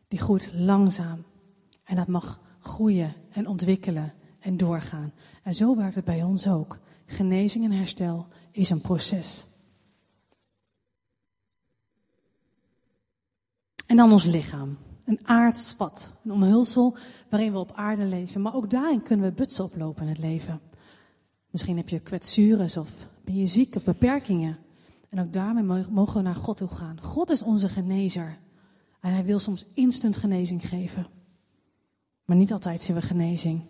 Die 0.09 0.19
groeit 0.19 0.51
langzaam. 0.55 1.25
En 1.89 1.97
dat 1.97 2.07
mag 2.07 2.41
groeien 2.61 3.15
en 3.31 3.47
ontwikkelen 3.47 4.13
en 4.41 4.57
doorgaan. 4.57 5.13
En 5.43 5.55
zo 5.55 5.77
werkt 5.77 5.95
het 5.95 6.05
bij 6.05 6.23
ons 6.23 6.49
ook. 6.49 6.79
Genezing 7.07 7.65
en 7.65 7.73
herstel 7.73 8.27
is 8.51 8.71
een 8.71 8.81
proces. 8.81 9.45
En 13.87 13.97
dan 13.97 14.13
ons 14.13 14.25
lichaam. 14.25 14.77
Een 15.05 15.21
aards 15.23 15.73
vat, 15.73 16.13
een 16.25 16.33
omhulsel 16.33 16.97
waarin 17.31 17.53
we 17.53 17.59
op 17.59 17.73
aarde 17.75 18.05
leven. 18.05 18.43
Maar 18.43 18.55
ook 18.55 18.71
daarin 18.71 19.03
kunnen 19.03 19.27
we 19.27 19.33
butsen 19.33 19.65
oplopen 19.65 20.03
in 20.03 20.09
het 20.09 20.19
leven. 20.19 20.61
Misschien 21.51 21.77
heb 21.77 21.89
je 21.89 22.01
kwetsures 22.01 22.77
of 22.77 23.09
ben 23.25 23.37
je 23.37 23.47
ziek 23.47 23.75
of 23.75 23.85
beperkingen. 23.85 24.59
En 25.09 25.21
ook 25.21 25.33
daarmee 25.33 25.87
mogen 25.91 26.17
we 26.17 26.23
naar 26.23 26.35
God 26.35 26.57
toe 26.57 26.69
gaan. 26.69 27.03
God 27.03 27.31
is 27.31 27.43
onze 27.43 27.69
genezer. 27.69 28.39
En 29.01 29.13
hij 29.13 29.25
wil 29.25 29.39
soms 29.39 29.67
instant 29.75 30.17
genezing 30.17 30.69
geven. 30.69 31.07
Maar 32.29 32.37
niet 32.37 32.53
altijd 32.53 32.81
zien 32.81 32.97
we 32.97 33.03
genezing. 33.03 33.63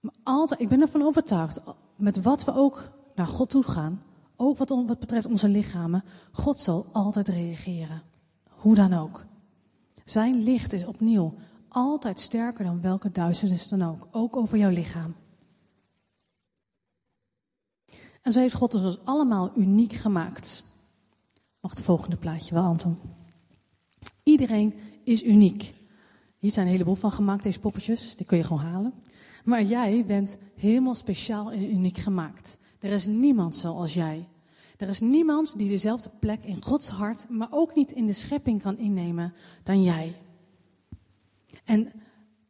Maar 0.00 0.14
altijd, 0.22 0.60
ik 0.60 0.68
ben 0.68 0.80
ervan 0.80 1.02
overtuigd, 1.02 1.60
met 1.96 2.22
wat 2.22 2.44
we 2.44 2.54
ook 2.54 2.90
naar 3.14 3.26
God 3.26 3.50
toe 3.50 3.62
gaan, 3.62 4.02
ook 4.36 4.58
wat, 4.58 4.68
wat 4.68 4.98
betreft 4.98 5.26
onze 5.26 5.48
lichamen, 5.48 6.04
God 6.32 6.58
zal 6.58 6.86
altijd 6.92 7.28
reageren. 7.28 8.02
Hoe 8.48 8.74
dan 8.74 8.92
ook. 8.92 9.24
Zijn 10.04 10.42
licht 10.42 10.72
is 10.72 10.84
opnieuw 10.84 11.34
altijd 11.68 12.20
sterker 12.20 12.64
dan 12.64 12.80
welke 12.80 13.12
duisternis 13.12 13.68
dan 13.68 13.82
ook, 13.82 14.08
ook 14.10 14.36
over 14.36 14.58
jouw 14.58 14.70
lichaam. 14.70 15.14
En 18.22 18.32
zo 18.32 18.40
heeft 18.40 18.54
God 18.54 18.74
ons 18.74 18.82
dus 18.82 19.04
allemaal 19.04 19.50
uniek 19.54 19.92
gemaakt. 19.92 20.62
Mag 21.60 21.70
het 21.70 21.82
volgende 21.82 22.16
plaatje 22.16 22.54
wel, 22.54 22.64
Anton? 22.64 22.98
Iedereen 24.22 24.74
is 25.04 25.22
uniek. 25.22 25.74
Hier 26.46 26.54
zijn 26.54 26.66
een 26.66 26.72
heleboel 26.72 26.94
van 26.94 27.12
gemaakt, 27.12 27.42
deze 27.42 27.60
poppetjes. 27.60 28.14
Die 28.16 28.26
kun 28.26 28.36
je 28.36 28.44
gewoon 28.44 28.62
halen. 28.62 28.94
Maar 29.44 29.62
jij 29.62 30.04
bent 30.06 30.38
helemaal 30.56 30.94
speciaal 30.94 31.52
en 31.52 31.70
uniek 31.70 31.98
gemaakt. 31.98 32.58
Er 32.78 32.90
is 32.90 33.06
niemand 33.06 33.56
zoals 33.56 33.94
jij. 33.94 34.28
Er 34.76 34.88
is 34.88 35.00
niemand 35.00 35.58
die 35.58 35.68
dezelfde 35.68 36.10
plek 36.20 36.44
in 36.44 36.62
Gods 36.62 36.88
hart, 36.88 37.26
maar 37.28 37.48
ook 37.50 37.74
niet 37.74 37.92
in 37.92 38.06
de 38.06 38.12
schepping 38.12 38.62
kan 38.62 38.78
innemen 38.78 39.34
dan 39.62 39.82
jij. 39.82 40.16
En 41.64 41.92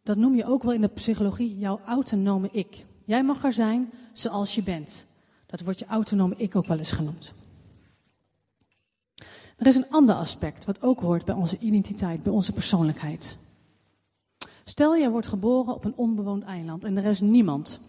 dat 0.03 0.17
noem 0.17 0.35
je 0.35 0.45
ook 0.45 0.63
wel 0.63 0.73
in 0.73 0.81
de 0.81 0.89
psychologie 0.89 1.59
jouw 1.59 1.81
autonome 1.85 2.49
ik. 2.53 2.87
Jij 3.05 3.25
mag 3.25 3.45
er 3.45 3.53
zijn 3.53 3.91
zoals 4.13 4.55
je 4.55 4.63
bent. 4.63 5.07
Dat 5.47 5.61
wordt 5.61 5.79
je 5.79 5.87
autonome 5.87 6.35
ik 6.37 6.57
ook 6.57 6.67
wel 6.67 6.79
eens 6.79 6.93
genoemd. 6.93 7.35
Er 9.57 9.67
is 9.67 9.77
een 9.77 9.91
ander 9.91 10.15
aspect 10.15 10.65
wat 10.65 10.83
ook 10.83 11.01
hoort 11.01 11.25
bij 11.25 11.35
onze 11.35 11.59
identiteit, 11.59 12.23
bij 12.23 12.33
onze 12.33 12.53
persoonlijkheid. 12.53 13.37
Stel, 14.69 14.99
jij 14.99 15.11
wordt 15.11 15.27
geboren 15.27 15.75
op 15.75 15.85
een 15.85 15.97
onbewoond 15.97 16.43
eiland 16.43 16.85
en 16.85 16.97
er 16.97 17.05
is 17.05 17.21
niemand. 17.21 17.81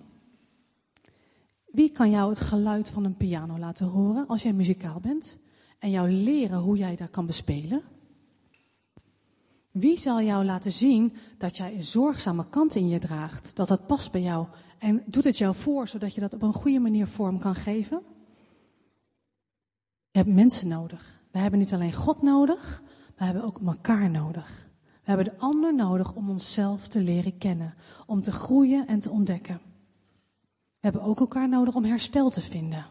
Wie 1.65 1.91
kan 1.91 2.09
jou 2.09 2.29
het 2.29 2.39
geluid 2.39 2.89
van 2.89 3.03
een 3.03 3.17
piano 3.17 3.57
laten 3.57 3.87
horen 3.87 4.27
als 4.27 4.43
jij 4.43 4.53
muzikaal 4.53 4.99
bent 4.99 5.37
en 5.79 5.89
jou 5.89 6.11
leren 6.11 6.59
hoe 6.59 6.77
jij 6.77 6.95
dat 6.95 7.09
kan 7.09 7.25
bespelen? 7.25 7.81
Wie 9.71 9.97
zal 9.97 10.21
jou 10.21 10.45
laten 10.45 10.71
zien 10.71 11.13
dat 11.37 11.57
jij 11.57 11.73
een 11.73 11.83
zorgzame 11.83 12.49
kant 12.49 12.75
in 12.75 12.87
je 12.87 12.99
draagt, 12.99 13.55
dat 13.55 13.67
dat 13.67 13.87
past 13.87 14.11
bij 14.11 14.21
jou 14.21 14.47
en 14.79 15.03
doet 15.05 15.23
het 15.23 15.37
jou 15.37 15.55
voor 15.55 15.87
zodat 15.87 16.13
je 16.13 16.21
dat 16.21 16.33
op 16.33 16.41
een 16.41 16.53
goede 16.53 16.79
manier 16.79 17.07
vorm 17.07 17.39
kan 17.39 17.55
geven? 17.55 18.01
Je 20.11 20.19
hebt 20.19 20.33
mensen 20.35 20.67
nodig. 20.67 21.21
We 21.31 21.39
hebben 21.39 21.59
niet 21.59 21.73
alleen 21.73 21.93
God 21.93 22.21
nodig, 22.21 22.83
we 23.15 23.23
hebben 23.23 23.43
ook 23.43 23.59
elkaar 23.65 24.09
nodig. 24.09 24.66
We 25.07 25.13
hebben 25.13 25.33
de 25.33 25.39
ander 25.39 25.75
nodig 25.75 26.13
om 26.13 26.29
onszelf 26.29 26.87
te 26.87 26.99
leren 26.99 27.37
kennen, 27.37 27.73
om 28.05 28.21
te 28.21 28.31
groeien 28.31 28.87
en 28.87 28.99
te 28.99 29.09
ontdekken. 29.09 29.59
We 30.51 30.79
hebben 30.79 31.01
ook 31.01 31.19
elkaar 31.19 31.49
nodig 31.49 31.75
om 31.75 31.83
herstel 31.83 32.29
te 32.29 32.41
vinden. 32.41 32.85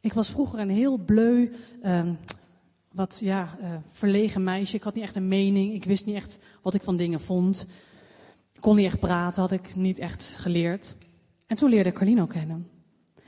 Ik 0.00 0.12
was 0.12 0.30
vroeger 0.30 0.58
een 0.58 0.70
heel 0.70 0.96
bleu, 0.96 1.52
uh, 1.82 2.08
wat 2.92 3.18
ja, 3.22 3.56
uh, 3.60 3.68
verlegen 3.90 4.44
meisje. 4.44 4.76
Ik 4.76 4.82
had 4.82 4.94
niet 4.94 5.04
echt 5.04 5.16
een 5.16 5.28
mening. 5.28 5.72
Ik 5.72 5.84
wist 5.84 6.06
niet 6.06 6.16
echt 6.16 6.38
wat 6.62 6.74
ik 6.74 6.82
van 6.82 6.96
dingen 6.96 7.20
vond. 7.20 7.66
Ik 8.52 8.60
kon 8.60 8.76
niet 8.76 8.86
echt 8.86 9.00
praten, 9.00 9.42
had 9.42 9.52
ik 9.52 9.74
niet 9.74 9.98
echt 9.98 10.34
geleerd. 10.38 10.96
En 11.46 11.56
toen 11.56 11.70
leerde 11.70 11.88
ik 11.88 11.94
Carlino 11.94 12.26
kennen. 12.26 12.68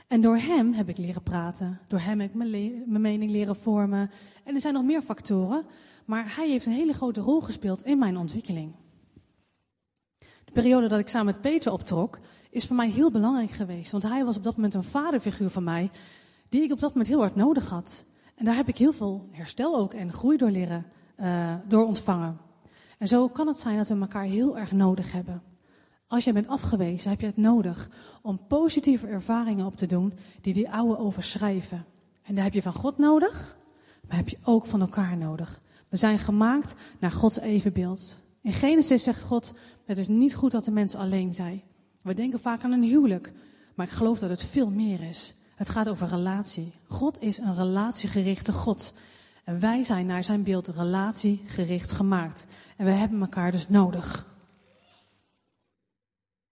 En 0.07 0.21
door 0.21 0.37
hem 0.37 0.73
heb 0.73 0.89
ik 0.89 0.97
leren 0.97 1.23
praten. 1.23 1.79
Door 1.87 1.99
hem 1.99 2.19
heb 2.19 2.29
ik 2.29 2.35
mijn, 2.35 3.01
mening 3.01 3.31
leren 3.31 3.55
vormen. 3.55 4.11
En 4.43 4.55
er 4.55 4.61
zijn 4.61 4.73
nog 4.73 4.83
meer 4.83 5.01
factoren. 5.01 5.65
Maar 6.07 6.35
hij 6.35 6.49
heeft 6.49 6.65
een 6.65 6.71
hele 6.71 6.93
grote 6.93 7.21
rol 7.21 7.41
gespeeld 7.41 7.83
in 7.83 7.97
mijn 7.97 8.17
ontwikkeling. 8.17 8.75
De 10.17 10.51
periode 10.53 10.87
dat 10.87 10.99
ik 10.99 11.07
samen 11.07 11.25
met 11.25 11.41
Peter 11.41 11.71
optrok, 11.71 12.19
is 12.49 12.65
voor 12.65 12.75
mij 12.75 12.89
heel 12.89 13.11
belangrijk 13.11 13.51
geweest. 13.51 13.91
Want 13.91 14.03
hij 14.03 14.25
was 14.25 14.37
op 14.37 14.43
dat 14.43 14.55
moment 14.55 14.73
een 14.73 14.83
vaderfiguur 14.83 15.49
van 15.49 15.63
mij, 15.63 15.91
die 16.49 16.63
ik 16.63 16.71
op 16.71 16.79
dat 16.79 16.89
moment 16.89 17.07
heel 17.07 17.19
hard 17.19 17.35
nodig 17.35 17.69
had. 17.69 18.05
En 18.35 18.45
daar 18.45 18.55
heb 18.55 18.67
ik 18.67 18.77
heel 18.77 18.93
veel 18.93 19.27
herstel 19.31 19.77
ook 19.77 19.93
en 19.93 20.13
groei 20.13 20.37
door 20.37 20.49
leren, 20.49 20.85
uh, 21.19 21.53
door 21.67 21.85
ontvangen. 21.85 22.37
En 22.97 23.07
zo 23.07 23.27
kan 23.27 23.47
het 23.47 23.59
zijn 23.59 23.77
dat 23.77 23.87
we 23.87 23.99
elkaar 23.99 24.23
heel 24.23 24.57
erg 24.57 24.71
nodig 24.71 25.11
hebben. 25.11 25.43
Als 26.07 26.23
jij 26.23 26.33
bent 26.33 26.47
afgewezen, 26.47 27.09
heb 27.09 27.19
je 27.19 27.25
het 27.25 27.37
nodig 27.37 27.89
om 28.21 28.47
positieve 28.47 29.07
ervaringen 29.07 29.65
op 29.65 29.75
te 29.75 29.85
doen 29.85 30.13
die 30.41 30.53
die 30.53 30.69
oude 30.69 30.97
overschrijven. 30.97 31.85
En 32.23 32.35
daar 32.35 32.43
heb 32.43 32.53
je 32.53 32.61
van 32.61 32.73
God 32.73 32.97
nodig, 32.97 33.57
maar 34.07 34.17
heb 34.17 34.29
je 34.29 34.37
ook 34.43 34.65
van 34.65 34.81
elkaar 34.81 35.17
nodig. 35.17 35.61
We 35.89 35.97
zijn 35.97 36.19
gemaakt 36.19 36.75
naar 36.99 37.11
Gods 37.11 37.39
evenbeeld. 37.39 38.21
In 38.41 38.53
Genesis 38.53 39.03
zegt 39.03 39.21
God, 39.21 39.53
het 39.85 39.97
is 39.97 40.07
niet 40.07 40.35
goed 40.35 40.51
dat 40.51 40.65
de 40.65 40.71
mensen 40.71 40.99
alleen 40.99 41.33
zijn. 41.33 41.61
We 42.01 42.13
denken 42.13 42.39
vaak 42.39 42.63
aan 42.63 42.71
een 42.71 42.83
huwelijk, 42.83 43.33
maar 43.75 43.85
ik 43.85 43.91
geloof 43.91 44.19
dat 44.19 44.29
het 44.29 44.43
veel 44.43 44.69
meer 44.69 45.01
is. 45.01 45.35
Het 45.55 45.69
gaat 45.69 45.89
over 45.89 46.07
relatie. 46.07 46.73
God 46.87 47.21
is 47.21 47.37
een 47.37 47.55
relatiegerichte 47.55 48.53
God. 48.53 48.93
En 49.43 49.59
wij 49.59 49.83
zijn 49.83 50.05
naar 50.05 50.23
zijn 50.23 50.43
beeld 50.43 50.67
relatiegericht 50.67 51.91
gemaakt. 51.91 52.45
En 52.77 52.85
we 52.85 52.91
hebben 52.91 53.21
elkaar 53.21 53.51
dus 53.51 53.69
nodig. 53.69 54.25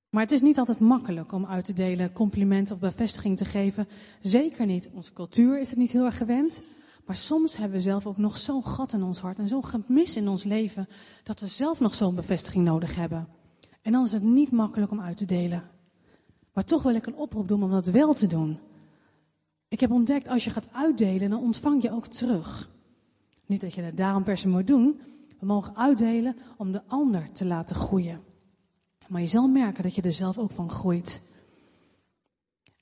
Maar 0.10 0.24
het 0.24 0.32
is 0.32 0.42
niet 0.42 0.58
altijd 0.58 0.80
makkelijk 0.80 1.32
om 1.32 1.46
uit 1.46 1.66
te 1.66 1.74
delen, 1.74 2.14
complimenten 2.14 2.76
of 2.76 2.82
bevestiging 2.82 3.38
te 3.38 3.46
geven. 3.46 3.88
Zeker 4.22 4.66
niet. 4.66 4.90
Onze 4.94 5.14
cultuur 5.14 5.60
is 5.60 5.70
het 5.70 5.80
niet 5.80 5.92
heel 5.92 6.06
erg 6.06 6.18
gewend. 6.18 6.62
Maar 7.06 7.16
soms 7.16 7.58
hebben 7.58 7.78
we 7.78 7.84
zelf 7.84 8.08
ook 8.08 8.18
nog 8.18 8.38
zo'n 8.38 8.66
gat 8.66 8.94
in 8.94 9.04
ons 9.04 9.20
hart 9.20 9.40
en 9.40 9.48
zo'n 9.48 9.66
gemis 9.66 10.16
in 10.16 10.28
ons 10.28 10.44
leven 10.44 10.88
dat 11.24 11.40
we 11.40 11.48
zelf 11.48 11.80
nog 11.80 11.96
zo'n 11.96 12.16
bevestiging 12.16 12.66
nodig 12.66 12.96
hebben. 12.96 13.28
En 13.82 13.92
dan 13.92 14.06
is 14.06 14.12
het 14.12 14.24
niet 14.24 14.52
makkelijk 14.52 14.92
om 14.92 15.02
uit 15.02 15.18
te 15.18 15.26
delen. 15.26 15.64
Maar 16.54 16.64
toch 16.64 16.84
wil 16.84 16.96
ik 16.96 17.06
een 17.06 17.16
oproep 17.16 17.48
doen 17.48 17.64
om 17.64 17.72
dat 17.72 17.88
wel 17.88 18.14
te 18.14 18.28
doen. 18.28 18.60
Ik 19.68 19.80
heb 19.80 19.92
ontdekt, 19.92 20.28
als 20.28 20.44
je 20.44 20.50
gaat 20.50 20.68
uitdelen, 20.72 21.30
dan 21.30 21.42
ontvang 21.42 21.82
je 21.82 21.92
ook 21.92 22.08
terug. 22.08 22.70
Niet 23.46 23.62
dat 23.62 23.74
je 23.74 23.82
dat 23.82 23.98
daarom 23.98 24.24
per 24.24 24.38
se 24.38 24.48
moet 24.48 24.68
doen. 24.68 25.02
We 25.40 25.46
mogen 25.46 25.76
uitdelen 25.76 26.38
om 26.58 26.72
de 26.72 26.82
ander 26.88 27.32
te 27.32 27.46
laten 27.46 27.76
groeien. 27.76 28.22
Maar 29.08 29.22
je 29.22 29.28
zal 29.28 29.48
merken 29.48 29.84
dat 29.84 29.96
je 29.96 30.02
er 30.02 30.14
zelf 30.14 30.38
ook 30.38 30.52
van 30.52 30.70
groeit. 30.70 31.22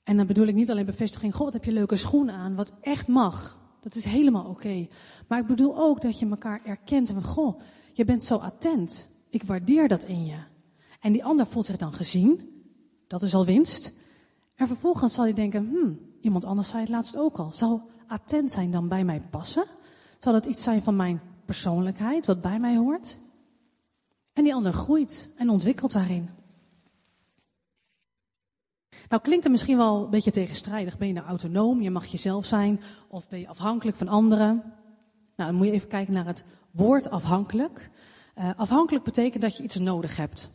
En 0.02 0.16
dan 0.16 0.26
bedoel 0.26 0.46
ik 0.46 0.54
niet 0.54 0.70
alleen 0.70 0.84
bevestiging, 0.84 1.34
God 1.34 1.52
heb 1.52 1.64
je 1.64 1.72
leuke 1.72 1.96
schoenen 1.96 2.34
aan, 2.34 2.54
wat 2.54 2.72
echt 2.80 3.08
mag. 3.08 3.58
Dat 3.84 3.94
is 3.94 4.04
helemaal 4.04 4.44
oké. 4.44 4.88
Maar 5.28 5.38
ik 5.38 5.46
bedoel 5.46 5.78
ook 5.78 6.02
dat 6.02 6.18
je 6.18 6.28
elkaar 6.28 6.60
erkent 6.64 7.08
van, 7.08 7.24
goh, 7.24 7.60
je 7.92 8.04
bent 8.04 8.24
zo 8.24 8.36
attent. 8.36 9.08
Ik 9.30 9.42
waardeer 9.42 9.88
dat 9.88 10.04
in 10.04 10.24
je. 10.24 10.36
En 11.00 11.12
die 11.12 11.24
ander 11.24 11.46
voelt 11.46 11.66
zich 11.66 11.76
dan 11.76 11.92
gezien. 11.92 12.50
Dat 13.06 13.22
is 13.22 13.34
al 13.34 13.44
winst. 13.44 13.94
En 14.54 14.66
vervolgens 14.66 15.14
zal 15.14 15.24
hij 15.24 15.32
denken, 15.32 15.68
hmm, 15.68 15.98
iemand 16.20 16.44
anders 16.44 16.68
zei 16.68 16.80
het 16.80 16.90
laatst 16.90 17.16
ook 17.16 17.38
al. 17.38 17.52
Zal 17.52 17.88
attent 18.06 18.50
zijn 18.50 18.70
dan 18.70 18.88
bij 18.88 19.04
mij 19.04 19.20
passen? 19.30 19.64
Zal 20.18 20.34
het 20.34 20.44
iets 20.44 20.62
zijn 20.62 20.82
van 20.82 20.96
mijn 20.96 21.20
persoonlijkheid, 21.44 22.26
wat 22.26 22.40
bij 22.40 22.58
mij 22.58 22.76
hoort? 22.76 23.18
En 24.32 24.44
die 24.44 24.54
ander 24.54 24.72
groeit 24.72 25.28
en 25.36 25.48
ontwikkelt 25.48 25.92
daarin. 25.92 26.28
Nou 29.08 29.22
klinkt 29.22 29.44
het 29.44 29.52
misschien 29.52 29.76
wel 29.76 30.04
een 30.04 30.10
beetje 30.10 30.30
tegenstrijdig. 30.30 30.98
Ben 30.98 31.08
je 31.08 31.14
nou 31.14 31.26
autonoom, 31.26 31.82
je 31.82 31.90
mag 31.90 32.06
jezelf 32.06 32.46
zijn, 32.46 32.80
of 33.08 33.28
ben 33.28 33.40
je 33.40 33.48
afhankelijk 33.48 33.96
van 33.96 34.08
anderen? 34.08 34.62
Nou, 35.36 35.50
dan 35.50 35.54
moet 35.54 35.66
je 35.66 35.72
even 35.72 35.88
kijken 35.88 36.14
naar 36.14 36.26
het 36.26 36.44
woord 36.70 37.10
afhankelijk. 37.10 37.90
Uh, 38.38 38.50
afhankelijk 38.56 39.04
betekent 39.04 39.42
dat 39.42 39.56
je 39.56 39.62
iets 39.62 39.78
nodig 39.78 40.16
hebt. 40.16 40.50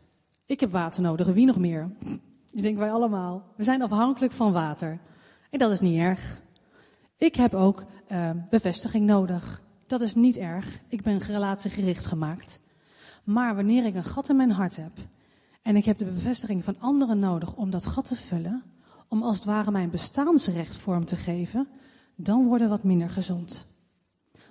Ik 0.46 0.60
heb 0.60 0.72
water 0.72 1.02
nodig, 1.02 1.28
wie 1.28 1.46
nog 1.46 1.58
meer? 1.58 1.92
Je 2.46 2.62
denkt 2.62 2.80
wij 2.80 2.92
allemaal. 2.92 3.44
We 3.56 3.64
zijn 3.64 3.82
afhankelijk 3.82 4.34
van 4.34 4.52
water. 4.52 5.00
En 5.50 5.60
dat 5.60 5.72
is 5.72 5.80
niet 5.80 6.00
erg. 6.00 6.42
Ik 7.18 7.36
heb 7.36 7.54
ook 7.54 7.84
uh, 8.12 8.30
bevestiging 8.50 9.06
nodig. 9.06 9.62
Dat 9.88 10.02
is 10.02 10.16
niet 10.16 10.38
erg. 10.38 10.80
Ik 10.88 11.02
ben 11.02 11.18
relatiegericht 11.18 12.06
gemaakt. 12.06 12.60
Maar 13.24 13.56
wanneer 13.56 13.86
ik 13.86 13.96
een 13.96 14.04
gat 14.04 14.30
in 14.30 14.36
mijn 14.36 14.52
hart 14.52 14.76
heb 14.76 14.92
en 15.70 15.76
ik 15.76 15.86
heb 15.86 15.98
de 15.98 16.06
bevestiging 16.06 16.64
van 16.64 16.80
anderen 16.80 17.20
nodig 17.20 17.56
om 17.56 17.70
dat 17.70 17.86
gat 17.86 18.06
te 18.06 18.16
vullen, 18.16 18.64
om 19.08 19.22
als 19.22 19.36
het 19.36 19.46
ware 19.46 19.72
mijn 19.72 19.90
bestaansrecht 19.90 20.78
vorm 20.78 21.06
te 21.06 21.16
geven, 21.16 21.68
dan 22.16 22.46
wordt 22.46 22.62
het 22.62 22.70
wat 22.70 22.84
minder 22.84 23.10
gezond. 23.10 23.66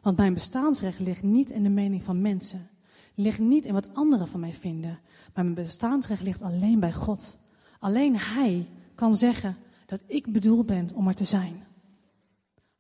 Want 0.03 0.17
mijn 0.17 0.35
bestaansrecht 0.35 0.99
ligt 0.99 1.23
niet 1.23 1.51
in 1.51 1.63
de 1.63 1.69
mening 1.69 2.03
van 2.03 2.21
mensen, 2.21 2.69
ligt 3.15 3.39
niet 3.39 3.65
in 3.65 3.73
wat 3.73 3.95
anderen 3.95 4.29
van 4.29 4.41
mij 4.41 4.53
vinden, 4.53 4.99
maar 5.35 5.45
mijn 5.45 5.55
bestaansrecht 5.55 6.23
ligt 6.23 6.43
alleen 6.43 6.81
bij 6.81 6.93
God. 6.93 7.39
Alleen 7.79 8.17
Hij 8.17 8.69
kan 8.95 9.17
zeggen 9.17 9.57
dat 9.87 10.03
ik 10.07 10.33
bedoeld 10.33 10.67
ben 10.67 10.91
om 10.95 11.09
er 11.09 11.15
te 11.15 11.25
zijn. 11.25 11.65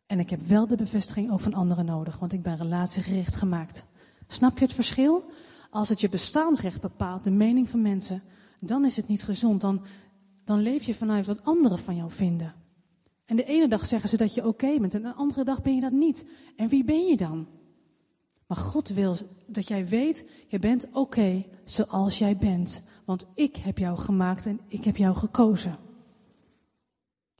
En 0.06 0.18
ik 0.18 0.30
heb 0.30 0.40
wel 0.40 0.66
de 0.66 0.76
bevestiging 0.76 1.30
ook 1.30 1.40
van 1.40 1.54
anderen 1.54 1.84
nodig, 1.84 2.18
want 2.18 2.32
ik 2.32 2.42
ben 2.42 2.56
relatiegericht 2.56 3.36
gemaakt. 3.36 3.84
Snap 4.26 4.58
je 4.58 4.64
het 4.64 4.74
verschil? 4.74 5.30
Als 5.70 5.88
het 5.88 6.00
je 6.00 6.08
bestaansrecht 6.08 6.80
bepaalt, 6.80 7.24
de 7.24 7.30
mening 7.30 7.68
van 7.68 7.82
mensen, 7.82 8.22
dan 8.60 8.84
is 8.84 8.96
het 8.96 9.08
niet 9.08 9.22
gezond. 9.22 9.60
Dan, 9.60 9.84
dan 10.44 10.60
leef 10.60 10.82
je 10.82 10.94
vanuit 10.94 11.26
wat 11.26 11.44
anderen 11.44 11.78
van 11.78 11.96
jou 11.96 12.10
vinden. 12.10 12.54
En 13.24 13.36
de 13.36 13.44
ene 13.44 13.68
dag 13.68 13.86
zeggen 13.86 14.08
ze 14.08 14.16
dat 14.16 14.34
je 14.34 14.46
oké 14.46 14.78
bent 14.78 14.94
en 14.94 15.02
de 15.02 15.12
andere 15.12 15.44
dag 15.44 15.62
ben 15.62 15.74
je 15.74 15.80
dat 15.80 15.92
niet. 15.92 16.26
En 16.56 16.68
wie 16.68 16.84
ben 16.84 17.06
je 17.06 17.16
dan? 17.16 17.46
Maar 18.46 18.56
God 18.56 18.88
wil 18.88 19.16
dat 19.46 19.68
jij 19.68 19.86
weet, 19.86 20.26
je 20.46 20.58
bent 20.58 20.88
oké 20.92 21.44
zoals 21.64 22.18
jij 22.18 22.36
bent. 22.36 22.82
Want 23.04 23.26
ik 23.34 23.56
heb 23.56 23.78
jou 23.78 23.98
gemaakt 23.98 24.46
en 24.46 24.60
ik 24.66 24.84
heb 24.84 24.96
jou 24.96 25.16
gekozen. 25.16 25.78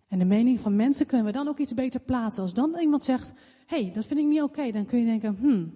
En 0.09 0.19
de 0.19 0.25
mening 0.25 0.61
van 0.61 0.77
mensen 0.77 1.07
kunnen 1.07 1.27
we 1.27 1.33
dan 1.33 1.49
ook 1.49 1.59
iets 1.59 1.75
beter 1.75 2.01
plaatsen. 2.01 2.43
Als 2.43 2.55
dan 2.55 2.79
iemand 2.81 3.05
zegt, 3.05 3.33
hé, 3.67 3.83
hey, 3.83 3.93
dat 3.93 4.05
vind 4.05 4.21
ik 4.21 4.27
niet 4.27 4.43
oké, 4.43 4.71
dan 4.71 4.85
kun 4.85 4.99
je 4.99 5.05
denken, 5.05 5.37
hmm, 5.41 5.73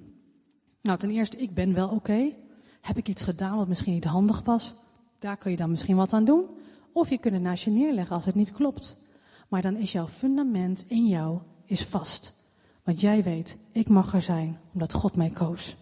nou, 0.83 0.99
ten 0.99 1.11
eerste, 1.11 1.37
ik 1.37 1.55
ben 1.55 1.75
wel 1.75 1.89
oké. 1.89 2.33
Heb 2.81 2.97
ik 2.97 3.09
iets 3.09 3.23
gedaan 3.23 3.57
wat 3.57 3.69
misschien 3.69 3.93
niet 3.93 4.05
handig 4.05 4.43
was? 4.43 4.75
Daar 5.19 5.37
kun 5.37 5.51
je 5.51 5.57
dan 5.57 5.71
misschien 5.71 5.97
wat 5.97 6.13
aan 6.13 6.25
doen. 6.25 6.45
Of 6.93 7.11
je 7.11 7.19
kunt 7.19 7.35
het 7.35 7.43
naast 7.43 7.65
je 7.65 7.71
neerleggen 7.71 8.17
als 8.17 8.25
het 8.25 8.35
niet 8.35 8.53
klopt. 8.53 8.97
Maar 9.49 9.63
dan 9.63 9.77
is 9.77 9.93
jouw 9.93 10.09
fundament 10.09 10.85
in 10.89 11.07
jou 11.07 11.39
is 11.65 11.85
vast. 11.85 12.35
Want 12.83 13.01
jij 13.01 13.23
weet, 13.23 13.57
ik 13.73 13.89
mag 13.89 14.15
er 14.15 14.23
zijn 14.23 14.59
omdat 14.73 14.93
God 14.93 15.17
mij 15.17 15.31
koos. 15.31 15.77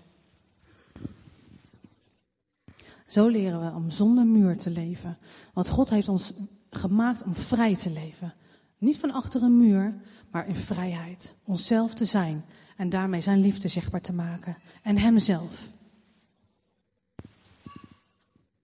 Zo 3.07 3.27
leren 3.27 3.61
we 3.61 3.77
om 3.77 3.91
zonder 3.91 4.27
muur 4.27 4.57
te 4.57 4.71
leven. 4.71 5.19
Want 5.53 5.69
God 5.69 5.91
heeft 5.91 6.09
ons 6.09 6.33
gemaakt 6.71 7.23
om 7.23 7.35
vrij 7.35 7.77
te 7.77 7.91
leven. 7.91 8.35
Niet 8.79 8.99
van 8.99 9.13
achter 9.13 9.43
een 9.43 9.57
muur, 9.57 9.95
maar 10.31 10.49
in 10.49 10.57
vrijheid. 10.57 11.35
Onszelf 11.45 11.95
te 11.95 12.05
zijn 12.05 12.45
en 12.81 12.89
daarmee 12.89 13.21
zijn 13.21 13.41
liefde 13.41 13.69
zichtbaar 13.69 14.01
te 14.01 14.13
maken. 14.13 14.57
En 14.83 14.97
hemzelf. 14.97 15.71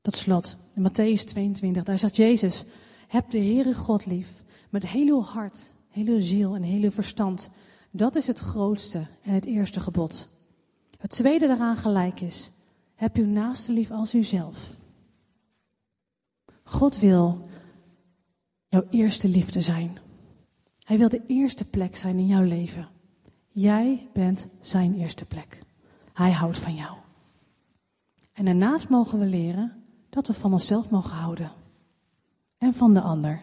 Tot 0.00 0.14
slot, 0.14 0.56
in 0.74 0.88
Matthäus 0.88 1.24
22, 1.24 1.84
daar 1.84 1.98
zegt 1.98 2.16
Jezus, 2.16 2.64
heb 3.08 3.30
de 3.30 3.38
Heere 3.38 3.74
God 3.74 4.06
lief, 4.06 4.28
met 4.70 4.86
heel 4.86 5.06
uw 5.06 5.22
hart, 5.22 5.72
heel 5.88 6.06
uw 6.06 6.20
ziel 6.20 6.54
en 6.54 6.62
heel 6.62 6.82
uw 6.82 6.90
verstand. 6.90 7.50
Dat 7.90 8.16
is 8.16 8.26
het 8.26 8.38
grootste 8.38 9.06
en 9.22 9.32
het 9.32 9.44
eerste 9.44 9.80
gebod. 9.80 10.28
Het 10.98 11.10
tweede 11.10 11.46
daaraan 11.46 11.76
gelijk 11.76 12.20
is, 12.20 12.50
heb 12.94 13.16
uw 13.16 13.26
naaste 13.26 13.72
lief 13.72 13.90
als 13.90 14.14
uzelf. 14.14 14.76
God 16.62 16.98
wil 16.98 17.40
jouw 18.68 18.86
eerste 18.90 19.28
liefde 19.28 19.60
zijn. 19.62 19.98
Hij 20.82 20.98
wil 20.98 21.08
de 21.08 21.22
eerste 21.26 21.64
plek 21.64 21.96
zijn 21.96 22.18
in 22.18 22.26
jouw 22.26 22.44
leven. 22.44 22.94
Jij 23.58 24.08
bent 24.12 24.46
zijn 24.60 24.94
eerste 24.94 25.24
plek. 25.24 25.62
Hij 26.12 26.32
houdt 26.32 26.58
van 26.58 26.74
jou. 26.74 26.96
En 28.32 28.44
daarnaast 28.44 28.88
mogen 28.88 29.18
we 29.18 29.24
leren 29.24 29.84
dat 30.10 30.26
we 30.26 30.32
van 30.32 30.52
onszelf 30.52 30.90
mogen 30.90 31.16
houden. 31.16 31.52
En 32.58 32.74
van 32.74 32.94
de 32.94 33.00
ander. 33.00 33.42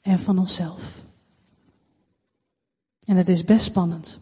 En 0.00 0.18
van 0.18 0.38
onszelf. 0.38 1.06
En 3.04 3.16
het 3.16 3.28
is 3.28 3.44
best 3.44 3.64
spannend. 3.64 4.20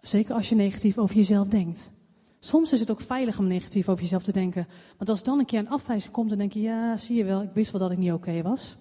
Zeker 0.00 0.34
als 0.34 0.48
je 0.48 0.54
negatief 0.54 0.98
over 0.98 1.16
jezelf 1.16 1.48
denkt. 1.48 1.92
Soms 2.38 2.72
is 2.72 2.80
het 2.80 2.90
ook 2.90 3.00
veilig 3.00 3.38
om 3.38 3.46
negatief 3.46 3.88
over 3.88 4.02
jezelf 4.02 4.22
te 4.22 4.32
denken. 4.32 4.66
Want 4.96 5.10
als 5.10 5.22
dan 5.22 5.38
een 5.38 5.46
keer 5.46 5.58
een 5.58 5.70
afwijzing 5.70 6.12
komt, 6.12 6.28
dan 6.28 6.38
denk 6.38 6.52
je, 6.52 6.60
ja, 6.60 6.96
zie 6.96 7.16
je 7.16 7.24
wel, 7.24 7.42
ik 7.42 7.52
wist 7.52 7.70
wel 7.70 7.80
dat 7.80 7.90
ik 7.90 7.98
niet 7.98 8.12
oké 8.12 8.42
was. 8.42 8.76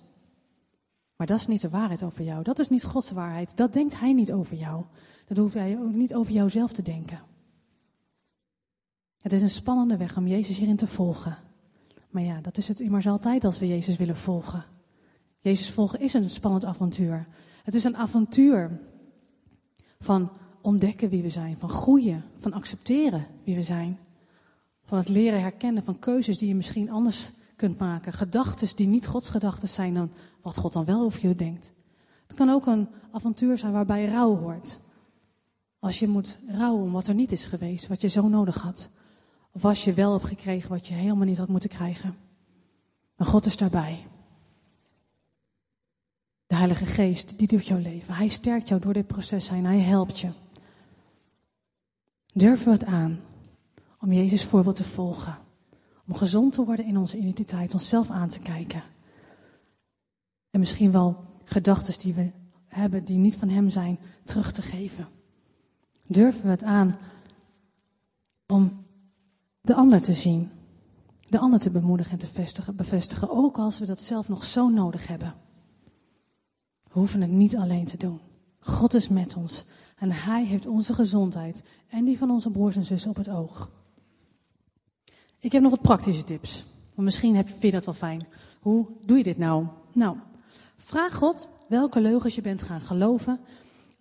Maar 1.16 1.28
dat 1.28 1.40
is 1.40 1.48
niet 1.48 1.62
de 1.62 1.70
waarheid 1.70 2.04
over 2.04 2.24
jou. 2.24 2.44
Dat 2.44 2.60
is 2.60 2.70
niet 2.70 2.84
Gods 2.84 3.12
waarheid. 3.12 3.58
Dat 3.58 3.74
denkt 3.74 4.00
Hij 4.00 4.14
niet 4.14 4.32
over 4.32 4.56
jou. 4.56 4.84
Dat 5.28 5.38
hoef 5.38 5.54
jij 5.54 5.78
ook 5.80 5.94
niet 5.94 6.14
over 6.14 6.34
jouzelf 6.34 6.72
te 6.72 6.82
denken. 6.82 7.20
Het 9.22 9.34
is 9.34 9.42
een 9.42 9.50
spannende 9.50 9.98
weg 9.98 10.18
om 10.18 10.28
Jezus 10.28 10.58
hierin 10.58 10.76
te 10.76 10.88
volgen. 10.88 11.38
Maar 12.10 12.24
ja, 12.24 12.42
dat 12.42 12.58
is 12.58 12.68
het 12.68 12.80
immers 12.80 13.08
altijd 13.08 13.44
als 13.44 13.60
we 13.60 13.68
Jezus 13.68 13.98
willen 13.98 14.16
volgen. 14.16 14.66
Jezus 15.40 15.72
volgen 15.72 16.00
is 16.00 16.14
een 16.14 16.30
spannend 16.30 16.66
avontuur. 16.66 17.28
Het 17.64 17.74
is 17.74 17.84
een 17.84 17.98
avontuur 17.98 18.80
van 20.00 20.32
ontdekken 20.62 21.10
wie 21.10 21.22
we 21.22 21.30
zijn, 21.30 21.58
van 21.58 21.70
groeien, 21.70 22.24
van 22.36 22.54
accepteren 22.54 23.26
wie 23.44 23.56
we 23.56 23.64
zijn. 23.64 24.00
Van 24.84 24.98
het 24.98 25.10
leren 25.10 25.42
herkennen 25.42 25.84
van 25.84 26.00
keuzes 26.00 26.38
die 26.38 26.48
je 26.48 26.56
misschien 26.56 26.92
anders 26.92 27.32
kunt 27.56 27.78
maken. 27.78 28.14
Gedachten 28.14 28.76
die 28.76 28.88
niet 28.88 29.08
Gods 29.08 29.30
gedachten 29.30 29.70
zijn 29.70 29.94
dan 29.94 30.12
wat 30.42 30.58
God 30.58 30.74
dan 30.74 30.86
wel 30.86 31.02
over 31.02 31.28
je 31.28 31.36
denkt. 31.36 31.72
Het 32.28 32.36
kan 32.36 32.50
ook 32.50 32.66
een 32.66 32.88
avontuur 33.12 33.58
zijn 33.58 33.72
waarbij 33.72 34.06
rouw 34.06 34.38
hoort. 34.38 34.80
Als 35.80 36.00
je 36.00 36.08
moet 36.08 36.40
rouwen 36.48 36.84
om 36.84 36.92
wat 36.92 37.08
er 37.08 37.14
niet 37.14 37.32
is 37.32 37.46
geweest, 37.46 37.88
wat 37.88 38.02
je 38.02 38.08
zo 38.08 38.28
nodig 38.28 38.62
had. 38.62 38.90
Of 39.52 39.66
als 39.66 39.84
je 39.84 39.94
wel 39.94 40.12
hebt 40.12 40.26
gekregen 40.26 40.70
wat 40.70 40.88
je 40.88 40.94
helemaal 40.94 41.26
niet 41.26 41.38
had 41.38 41.48
moeten 41.48 41.70
krijgen. 41.70 42.18
Maar 43.16 43.28
God 43.28 43.46
is 43.46 43.58
daarbij. 43.58 44.08
De 46.48 46.56
Heilige 46.56 46.86
Geest, 46.86 47.38
die 47.38 47.48
doet 47.48 47.68
jouw 47.68 47.80
leven. 47.80 48.14
Hij 48.14 48.28
sterkt 48.28 48.68
jou 48.68 48.82
door 48.82 48.94
dit 48.94 49.08
proces 49.08 49.50
heen. 49.50 49.66
Hij 49.66 49.80
helpt 49.80 50.20
je. 50.20 50.30
Durven 52.34 52.66
we 52.66 52.72
het 52.72 52.86
aan 52.86 53.20
om 54.00 54.12
Jezus 54.12 54.44
voorbeeld 54.44 54.76
te 54.76 54.84
volgen? 54.84 55.38
Om 56.08 56.16
gezond 56.16 56.54
te 56.54 56.66
worden 56.66 56.86
in 56.86 56.98
onze 56.98 57.18
identiteit, 57.18 57.74
onszelf 57.74 58.10
aan 58.10 58.30
te 58.30 58.40
kijken. 58.40 58.84
En 60.50 60.60
misschien 60.60 60.92
wel 60.92 61.26
gedachten 61.44 62.00
die 62.00 62.14
we 62.14 62.32
hebben 62.68 63.06
die 63.06 63.18
niet 63.18 63.36
van 63.36 63.50
Hem 63.50 63.70
zijn, 63.70 64.00
terug 64.24 64.52
te 64.52 64.62
geven. 64.62 65.08
Durven 66.08 66.44
we 66.44 66.50
het 66.50 66.64
aan 66.64 66.98
om 68.48 68.86
de 69.62 69.76
ander 69.76 70.02
te 70.02 70.14
zien, 70.14 70.52
de 71.30 71.40
ander 71.40 71.60
te 71.60 71.70
bemoedigen 71.70 72.12
en 72.12 72.28
te 72.54 72.74
bevestigen, 72.74 73.30
ook 73.30 73.58
als 73.58 73.80
we 73.80 73.86
dat 73.86 74.02
zelf 74.02 74.30
nog 74.30 74.44
zo 74.44 74.70
nodig 74.70 75.08
hebben. 75.08 75.34
We 76.84 77.00
hoeven 77.00 77.22
het 77.22 77.32
niet 77.32 77.58
alleen 77.58 77.86
te 77.86 77.98
doen. 77.98 78.20
God 78.60 78.94
is 78.94 79.08
met 79.08 79.36
ons 79.36 79.66
en 79.98 80.12
Hij 80.12 80.46
heeft 80.46 80.66
onze 80.66 80.94
gezondheid 80.94 81.64
en 81.90 82.06
die 82.06 82.18
van 82.18 82.32
onze 82.32 82.52
broers 82.52 82.76
en 82.76 82.86
zussen 82.86 83.10
op 83.10 83.18
het 83.18 83.30
oog. 83.30 83.70
Ik 85.40 85.52
heb 85.52 85.62
nog 85.62 85.72
wat 85.72 85.82
praktische 85.82 86.24
tips. 86.24 86.66
Want 86.94 87.08
misschien 87.08 87.36
heb, 87.36 87.48
vind 87.48 87.62
je 87.62 87.72
dat 87.72 87.86
wel 87.86 87.94
fijn. 87.94 88.28
Hoe 88.60 88.88
doe 89.06 89.18
je 89.18 89.24
dit 89.24 89.38
nou? 89.38 89.66
Nou, 89.94 90.18
vraag 90.76 91.16
God 91.16 91.50
welke 91.68 92.02
leugens 92.02 92.36
je 92.36 92.42
bent 92.42 92.62
gaan 92.62 92.82
geloven 92.82 93.40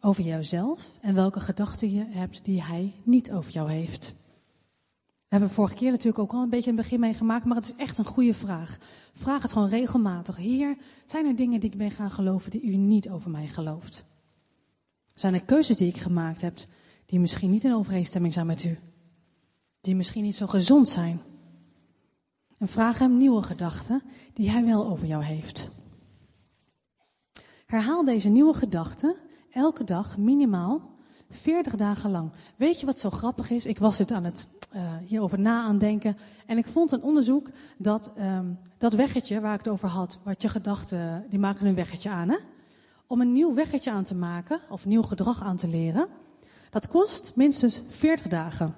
over 0.06 0.24
jouzelf 0.24 0.92
en 1.00 1.14
welke 1.14 1.40
gedachten 1.40 1.90
je 1.90 2.04
hebt 2.08 2.44
die 2.44 2.62
Hij 2.62 2.94
niet 3.02 3.32
over 3.32 3.52
jou 3.52 3.70
heeft. 3.70 4.14
We 5.04 5.32
hebben 5.36 5.50
vorige 5.50 5.74
keer 5.74 5.90
natuurlijk 5.90 6.18
ook 6.18 6.32
al 6.32 6.42
een 6.42 6.50
beetje 6.50 6.70
een 6.70 6.76
begin 6.76 7.00
mee 7.00 7.14
gemaakt, 7.14 7.44
maar 7.44 7.56
het 7.56 7.64
is 7.64 7.74
echt 7.76 7.98
een 7.98 8.04
goede 8.04 8.34
vraag. 8.34 8.78
Vraag 9.14 9.42
het 9.42 9.52
gewoon 9.52 9.68
regelmatig. 9.68 10.36
Heer, 10.36 10.76
zijn 11.06 11.26
er 11.26 11.36
dingen 11.36 11.60
die 11.60 11.70
ik 11.70 11.78
ben 11.78 11.90
gaan 11.90 12.10
geloven 12.10 12.50
die 12.50 12.62
u 12.62 12.76
niet 12.76 13.10
over 13.10 13.30
mij 13.30 13.46
gelooft? 13.46 14.04
Zijn 15.14 15.34
er 15.34 15.44
keuzes 15.44 15.76
die 15.76 15.88
ik 15.88 15.96
gemaakt 15.96 16.40
heb 16.40 16.56
die 17.06 17.20
misschien 17.20 17.50
niet 17.50 17.64
in 17.64 17.74
overeenstemming 17.74 18.32
zijn 18.32 18.46
met 18.46 18.64
u? 18.64 18.78
Die 19.80 19.96
misschien 19.96 20.22
niet 20.22 20.36
zo 20.36 20.46
gezond 20.46 20.88
zijn? 20.88 21.20
En 22.58 22.68
vraag 22.68 22.98
hem 22.98 23.16
nieuwe 23.16 23.42
gedachten 23.42 24.02
die 24.32 24.50
hij 24.50 24.64
wel 24.64 24.86
over 24.86 25.06
jou 25.06 25.24
heeft. 25.24 25.68
Herhaal 27.66 28.04
deze 28.04 28.28
nieuwe 28.28 28.54
gedachten 28.54 29.16
elke 29.56 29.84
dag 29.84 30.16
minimaal 30.16 30.80
40 31.30 31.76
dagen 31.76 32.10
lang. 32.10 32.30
Weet 32.56 32.80
je 32.80 32.86
wat 32.86 32.98
zo 32.98 33.10
grappig 33.10 33.50
is? 33.50 33.66
Ik 33.66 33.78
was 33.78 33.98
het 33.98 34.12
aan 34.12 34.24
het 34.24 34.48
uh, 34.74 34.82
hierover 35.06 35.40
na 35.40 35.62
aan 35.62 35.78
denken. 35.78 36.16
En 36.46 36.58
ik 36.58 36.66
vond 36.66 36.92
een 36.92 37.02
onderzoek 37.02 37.48
dat 37.78 38.10
um, 38.18 38.58
dat 38.78 38.94
weggetje 38.94 39.40
waar 39.40 39.52
ik 39.52 39.58
het 39.58 39.68
over 39.68 39.88
had, 39.88 40.20
wat 40.22 40.42
je 40.42 40.48
gedachten, 40.48 41.24
die 41.28 41.38
maken 41.38 41.66
een 41.66 41.74
weggetje 41.74 42.10
aan. 42.10 42.28
Hè? 42.28 42.36
Om 43.06 43.20
een 43.20 43.32
nieuw 43.32 43.54
weggetje 43.54 43.90
aan 43.90 44.04
te 44.04 44.14
maken, 44.14 44.60
of 44.70 44.86
nieuw 44.86 45.02
gedrag 45.02 45.42
aan 45.42 45.56
te 45.56 45.68
leren, 45.68 46.08
dat 46.70 46.88
kost 46.88 47.32
minstens 47.34 47.80
40 47.88 48.28
dagen. 48.28 48.74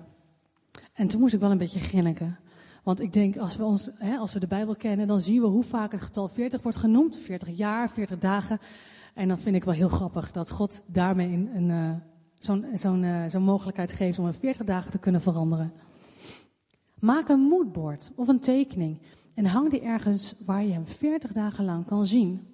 En 0.92 1.08
toen 1.08 1.20
moest 1.20 1.34
ik 1.34 1.40
wel 1.40 1.50
een 1.50 1.58
beetje 1.58 1.80
grinniken. 1.80 2.38
Want 2.82 3.00
ik 3.00 3.12
denk, 3.12 3.36
als 3.36 3.56
we, 3.56 3.64
ons, 3.64 3.90
hè, 3.94 4.16
als 4.16 4.32
we 4.32 4.40
de 4.40 4.46
Bijbel 4.46 4.76
kennen, 4.76 5.06
dan 5.06 5.20
zien 5.20 5.40
we 5.40 5.46
hoe 5.46 5.64
vaak 5.64 5.92
het 5.92 6.02
getal 6.02 6.28
40 6.28 6.62
wordt 6.62 6.78
genoemd. 6.78 7.16
40 7.16 7.56
jaar, 7.56 7.90
40 7.90 8.18
dagen. 8.18 8.60
En 9.18 9.28
dan 9.28 9.38
vind 9.38 9.56
ik 9.56 9.64
wel 9.64 9.74
heel 9.74 9.88
grappig 9.88 10.30
dat 10.32 10.50
God 10.50 10.82
daarmee 10.86 11.32
een, 11.54 11.68
uh, 11.68 11.90
zo'n 12.34 12.66
zo'n 12.74 13.02
uh, 13.02 13.24
zo'n 13.26 13.42
mogelijkheid 13.42 13.92
geeft 13.92 14.18
om 14.18 14.26
in 14.26 14.32
40 14.32 14.66
dagen 14.66 14.90
te 14.90 14.98
kunnen 14.98 15.20
veranderen. 15.20 15.72
Maak 17.00 17.28
een 17.28 17.40
moodboard 17.40 18.12
of 18.16 18.28
een 18.28 18.40
tekening 18.40 19.00
en 19.34 19.46
hang 19.46 19.70
die 19.70 19.80
ergens 19.80 20.34
waar 20.46 20.64
je 20.64 20.72
hem 20.72 20.86
40 20.86 21.32
dagen 21.32 21.64
lang 21.64 21.86
kan 21.86 22.06
zien. 22.06 22.46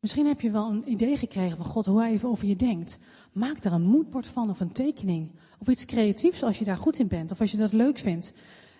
Misschien 0.00 0.26
heb 0.26 0.40
je 0.40 0.50
wel 0.50 0.70
een 0.70 0.90
idee 0.90 1.16
gekregen 1.16 1.56
van 1.56 1.66
God 1.66 1.86
hoe 1.86 2.00
hij 2.00 2.10
even 2.10 2.28
over 2.28 2.46
je 2.46 2.56
denkt. 2.56 2.98
Maak 3.32 3.62
daar 3.62 3.72
een 3.72 3.82
moodboard 3.82 4.26
van 4.26 4.50
of 4.50 4.60
een 4.60 4.72
tekening. 4.72 5.30
Of 5.58 5.68
iets 5.68 5.84
creatiefs 5.84 6.42
als 6.42 6.58
je 6.58 6.64
daar 6.64 6.76
goed 6.76 6.98
in 6.98 7.08
bent 7.08 7.30
of 7.30 7.40
als 7.40 7.50
je 7.50 7.56
dat 7.56 7.72
leuk 7.72 7.98
vindt. 7.98 8.32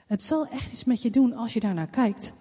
Het 0.07 0.23
zal 0.23 0.47
echt 0.47 0.73
iets 0.73 0.85
met 0.85 1.03
je 1.03 1.11
doen 1.11 1.35
als 1.35 1.53
je 1.53 1.61
daarnaar 1.61 1.91
kijkt. 1.91 2.33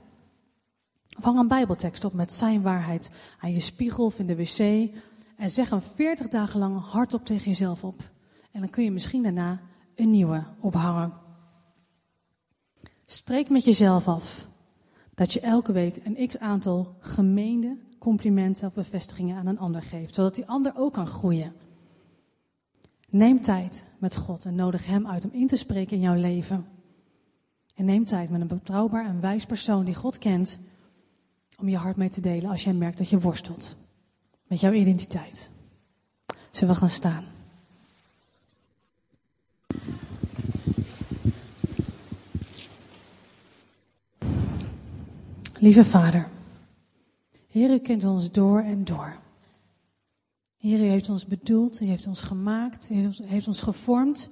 Hang 1.23 1.39
een 1.39 1.47
bijbeltekst 1.47 2.05
op 2.05 2.13
met 2.13 2.33
zijn 2.33 2.61
waarheid 2.61 3.11
aan 3.39 3.51
je 3.51 3.59
spiegel 3.59 4.05
of 4.05 4.19
in 4.19 4.27
de 4.27 4.35
wc. 4.35 4.89
En 5.37 5.49
zeg 5.49 5.69
hem 5.69 5.81
40 5.81 6.27
dagen 6.27 6.59
lang 6.59 6.81
hardop 6.81 7.25
tegen 7.25 7.45
jezelf 7.45 7.83
op. 7.83 8.11
En 8.51 8.59
dan 8.59 8.69
kun 8.69 8.83
je 8.83 8.91
misschien 8.91 9.23
daarna 9.23 9.61
een 9.95 10.09
nieuwe 10.09 10.43
ophangen. 10.59 11.13
Spreek 13.05 13.49
met 13.49 13.63
jezelf 13.63 14.07
af 14.07 14.47
dat 15.15 15.33
je 15.33 15.39
elke 15.39 15.71
week 15.71 16.05
een 16.05 16.27
x 16.27 16.37
aantal 16.37 16.95
gemeende 16.99 17.77
complimenten 17.99 18.67
of 18.67 18.73
bevestigingen 18.73 19.37
aan 19.37 19.47
een 19.47 19.59
ander 19.59 19.81
geeft, 19.81 20.15
zodat 20.15 20.35
die 20.35 20.47
ander 20.47 20.73
ook 20.75 20.93
kan 20.93 21.07
groeien. 21.07 21.53
Neem 23.09 23.41
tijd 23.41 23.85
met 23.97 24.15
God 24.15 24.45
en 24.45 24.55
nodig 24.55 24.85
Hem 24.85 25.07
uit 25.07 25.25
om 25.25 25.31
in 25.33 25.47
te 25.47 25.55
spreken 25.55 25.95
in 25.95 26.01
jouw 26.01 26.15
leven. 26.15 26.65
En 27.75 27.85
neem 27.85 28.05
tijd 28.05 28.29
met 28.29 28.41
een 28.41 28.47
betrouwbaar 28.47 29.05
en 29.05 29.21
wijs 29.21 29.45
persoon 29.45 29.85
die 29.85 29.95
God 29.95 30.17
kent 30.17 30.59
om 31.61 31.69
je 31.69 31.77
hart 31.77 31.97
mee 31.97 32.09
te 32.09 32.21
delen 32.21 32.49
als 32.49 32.63
jij 32.63 32.73
merkt 32.73 32.97
dat 32.97 33.09
je 33.09 33.19
worstelt 33.19 33.75
met 34.47 34.59
jouw 34.59 34.71
identiteit. 34.71 35.49
Zullen 36.51 36.73
we 36.73 36.79
gaan 36.79 36.89
staan? 36.89 37.25
Lieve 45.59 45.85
Vader, 45.85 46.27
Heer, 47.51 47.71
u 47.71 47.79
kent 47.79 48.03
ons 48.03 48.31
door 48.31 48.59
en 48.59 48.83
door. 48.83 49.15
Heer, 50.57 50.79
u 50.79 50.83
heeft 50.83 51.09
ons 51.09 51.25
bedoeld, 51.25 51.81
u 51.81 51.85
heeft 51.85 52.07
ons 52.07 52.21
gemaakt, 52.21 52.89
u 52.89 53.09
heeft 53.25 53.47
ons 53.47 53.61
gevormd. 53.61 54.29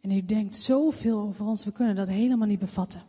En 0.00 0.10
u 0.10 0.24
denkt 0.24 0.56
zoveel 0.56 1.18
over 1.18 1.46
ons, 1.46 1.64
we 1.64 1.72
kunnen 1.72 1.94
dat 1.94 2.08
helemaal 2.08 2.46
niet 2.46 2.58
bevatten. 2.58 3.02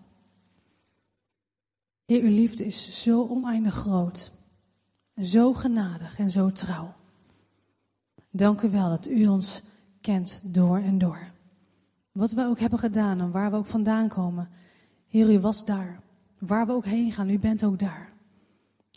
Heer, 2.11 2.23
uw 2.23 2.35
liefde 2.35 2.65
is 2.65 3.03
zo 3.03 3.27
oneindig 3.27 3.73
groot. 3.73 4.31
Zo 5.21 5.53
genadig 5.53 6.19
en 6.19 6.31
zo 6.31 6.51
trouw. 6.51 6.93
Dank 8.31 8.61
u 8.61 8.69
wel 8.69 8.89
dat 8.89 9.07
u 9.07 9.27
ons 9.27 9.63
kent 10.01 10.39
door 10.43 10.77
en 10.77 10.97
door. 10.97 11.31
Wat 12.11 12.31
we 12.31 12.45
ook 12.45 12.59
hebben 12.59 12.79
gedaan 12.79 13.19
en 13.19 13.31
waar 13.31 13.51
we 13.51 13.57
ook 13.57 13.65
vandaan 13.65 14.07
komen. 14.07 14.49
Heer, 15.07 15.33
u 15.33 15.39
was 15.39 15.65
daar. 15.65 15.99
Waar 16.39 16.65
we 16.65 16.73
ook 16.73 16.85
heen 16.85 17.11
gaan, 17.11 17.29
u 17.29 17.39
bent 17.39 17.63
ook 17.63 17.79
daar. 17.79 18.13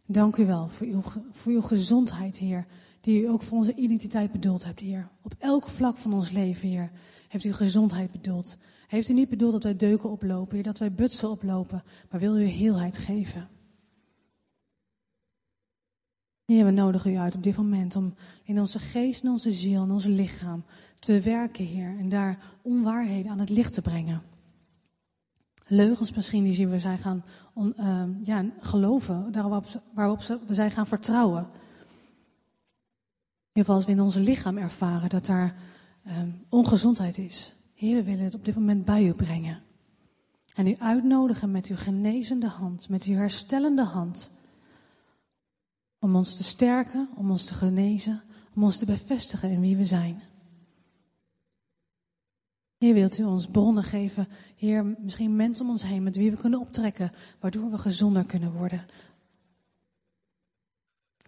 Dank 0.06 0.36
u 0.36 0.46
wel 0.46 0.68
voor 0.68 0.86
uw, 0.86 1.02
voor 1.30 1.52
uw 1.52 1.62
gezondheid, 1.62 2.36
Heer. 2.36 2.66
Die 3.00 3.22
u 3.22 3.28
ook 3.28 3.42
voor 3.42 3.58
onze 3.58 3.74
identiteit 3.74 4.32
bedoeld 4.32 4.64
hebt, 4.64 4.80
Heer. 4.80 5.08
Op 5.22 5.34
elk 5.38 5.68
vlak 5.68 5.96
van 5.96 6.12
ons 6.12 6.30
leven, 6.30 6.68
Heer, 6.68 6.90
heeft 7.28 7.44
u 7.44 7.52
gezondheid 7.52 8.12
bedoeld. 8.12 8.56
Heeft 8.94 9.08
u 9.08 9.12
niet 9.12 9.28
bedoeld 9.28 9.52
dat 9.52 9.62
wij 9.62 9.76
deuken 9.76 10.10
oplopen, 10.10 10.62
dat 10.62 10.78
wij 10.78 10.92
butsen 10.92 11.30
oplopen, 11.30 11.82
maar 12.10 12.20
wil 12.20 12.38
u 12.38 12.44
heelheid 12.44 12.98
geven. 12.98 13.48
Heer, 16.44 16.64
we 16.64 16.70
nodigen 16.70 17.12
u 17.12 17.16
uit 17.16 17.34
op 17.34 17.42
dit 17.42 17.56
moment 17.56 17.96
om 17.96 18.14
in 18.44 18.60
onze 18.60 18.78
geest, 18.78 19.22
in 19.22 19.30
onze 19.30 19.52
ziel, 19.52 19.82
in 19.82 19.90
ons 19.90 20.04
lichaam 20.04 20.64
te 20.98 21.20
werken, 21.20 21.64
Heer. 21.64 21.98
En 21.98 22.08
daar 22.08 22.38
onwaarheden 22.62 23.30
aan 23.30 23.38
het 23.38 23.50
licht 23.50 23.72
te 23.72 23.82
brengen. 23.82 24.22
Leugens 25.66 26.12
misschien 26.12 26.44
die 26.44 26.68
we 26.68 26.78
zijn 26.78 26.98
gaan 26.98 27.24
uh, 27.56 28.02
ja, 28.22 28.44
geloven, 28.60 29.32
waarop, 29.32 29.66
waarop 29.94 30.20
we 30.46 30.54
zijn 30.54 30.70
gaan 30.70 30.86
vertrouwen. 30.86 31.42
In 31.42 31.50
ieder 33.52 33.62
geval 33.62 33.74
als 33.74 33.84
we 33.84 33.92
in 33.92 34.00
ons 34.00 34.14
lichaam 34.14 34.58
ervaren 34.58 35.08
dat 35.08 35.26
daar 35.26 35.56
um, 36.06 36.44
ongezondheid 36.48 37.18
is. 37.18 37.63
Heer, 37.84 37.96
we 37.96 38.02
willen 38.02 38.24
het 38.24 38.34
op 38.34 38.44
dit 38.44 38.54
moment 38.54 38.84
bij 38.84 39.06
u 39.06 39.12
brengen. 39.12 39.62
En 40.54 40.66
u 40.66 40.76
uitnodigen 40.78 41.50
met 41.50 41.66
uw 41.66 41.76
genezende 41.76 42.48
hand, 42.48 42.88
met 42.88 43.04
uw 43.04 43.14
herstellende 43.14 43.82
hand. 43.82 44.30
Om 45.98 46.16
ons 46.16 46.36
te 46.36 46.44
sterken, 46.44 47.08
om 47.16 47.30
ons 47.30 47.44
te 47.44 47.54
genezen, 47.54 48.22
om 48.54 48.62
ons 48.62 48.78
te 48.78 48.84
bevestigen 48.84 49.50
in 49.50 49.60
wie 49.60 49.76
we 49.76 49.84
zijn. 49.84 50.22
Heer, 52.78 52.94
wilt 52.94 53.18
u 53.18 53.24
ons 53.24 53.46
bronnen 53.46 53.84
geven, 53.84 54.28
Heer, 54.56 54.84
misschien 54.84 55.36
mensen 55.36 55.64
om 55.64 55.70
ons 55.70 55.82
heen 55.82 56.02
met 56.02 56.16
wie 56.16 56.30
we 56.30 56.36
kunnen 56.36 56.60
optrekken, 56.60 57.12
waardoor 57.40 57.70
we 57.70 57.78
gezonder 57.78 58.24
kunnen 58.24 58.52
worden. 58.52 58.84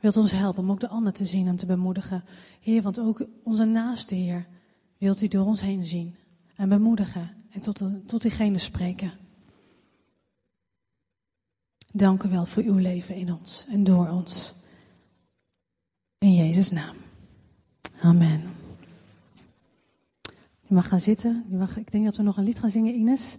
wilt 0.01 0.17
ons 0.17 0.33
helpen 0.33 0.63
om 0.63 0.71
ook 0.71 0.81
de 0.81 0.89
ander 0.89 1.13
te 1.13 1.27
zien 1.27 1.47
en 1.47 1.57
te 1.57 1.67
bemoedigen. 1.67 2.25
Heer, 2.61 2.83
want 2.83 3.01
ook 3.01 3.27
onze 3.43 3.65
naaste 3.65 4.15
Heer 4.15 4.47
wilt 4.99 5.23
u 5.23 5.29
door 5.29 5.47
ons 5.47 5.61
heen 5.61 5.85
zien 5.85 6.17
en 6.57 6.69
bemoedigen 6.69 7.31
en 7.51 7.61
tot, 7.61 7.83
tot 8.07 8.23
diegene 8.23 8.59
spreken. 8.59 9.13
Dank 11.93 12.23
u 12.23 12.29
wel 12.29 12.47
voor 12.47 12.63
uw 12.63 12.77
leven 12.77 13.15
in 13.15 13.33
ons 13.33 13.67
en 13.69 13.85
door 13.85 14.09
ons. 14.09 14.55
In 16.19 16.35
Jezus' 16.35 16.71
naam. 16.71 16.97
Amen. 18.01 18.43
Je 20.61 20.75
mag 20.75 20.89
gaan 20.89 21.01
zitten. 21.01 21.45
Je 21.49 21.57
mag, 21.57 21.77
ik 21.77 21.91
denk 21.91 22.05
dat 22.05 22.17
we 22.17 22.23
nog 22.23 22.37
een 22.37 22.45
lied 22.45 22.59
gaan 22.59 22.71
zingen, 22.71 22.95
Ines. 22.95 23.39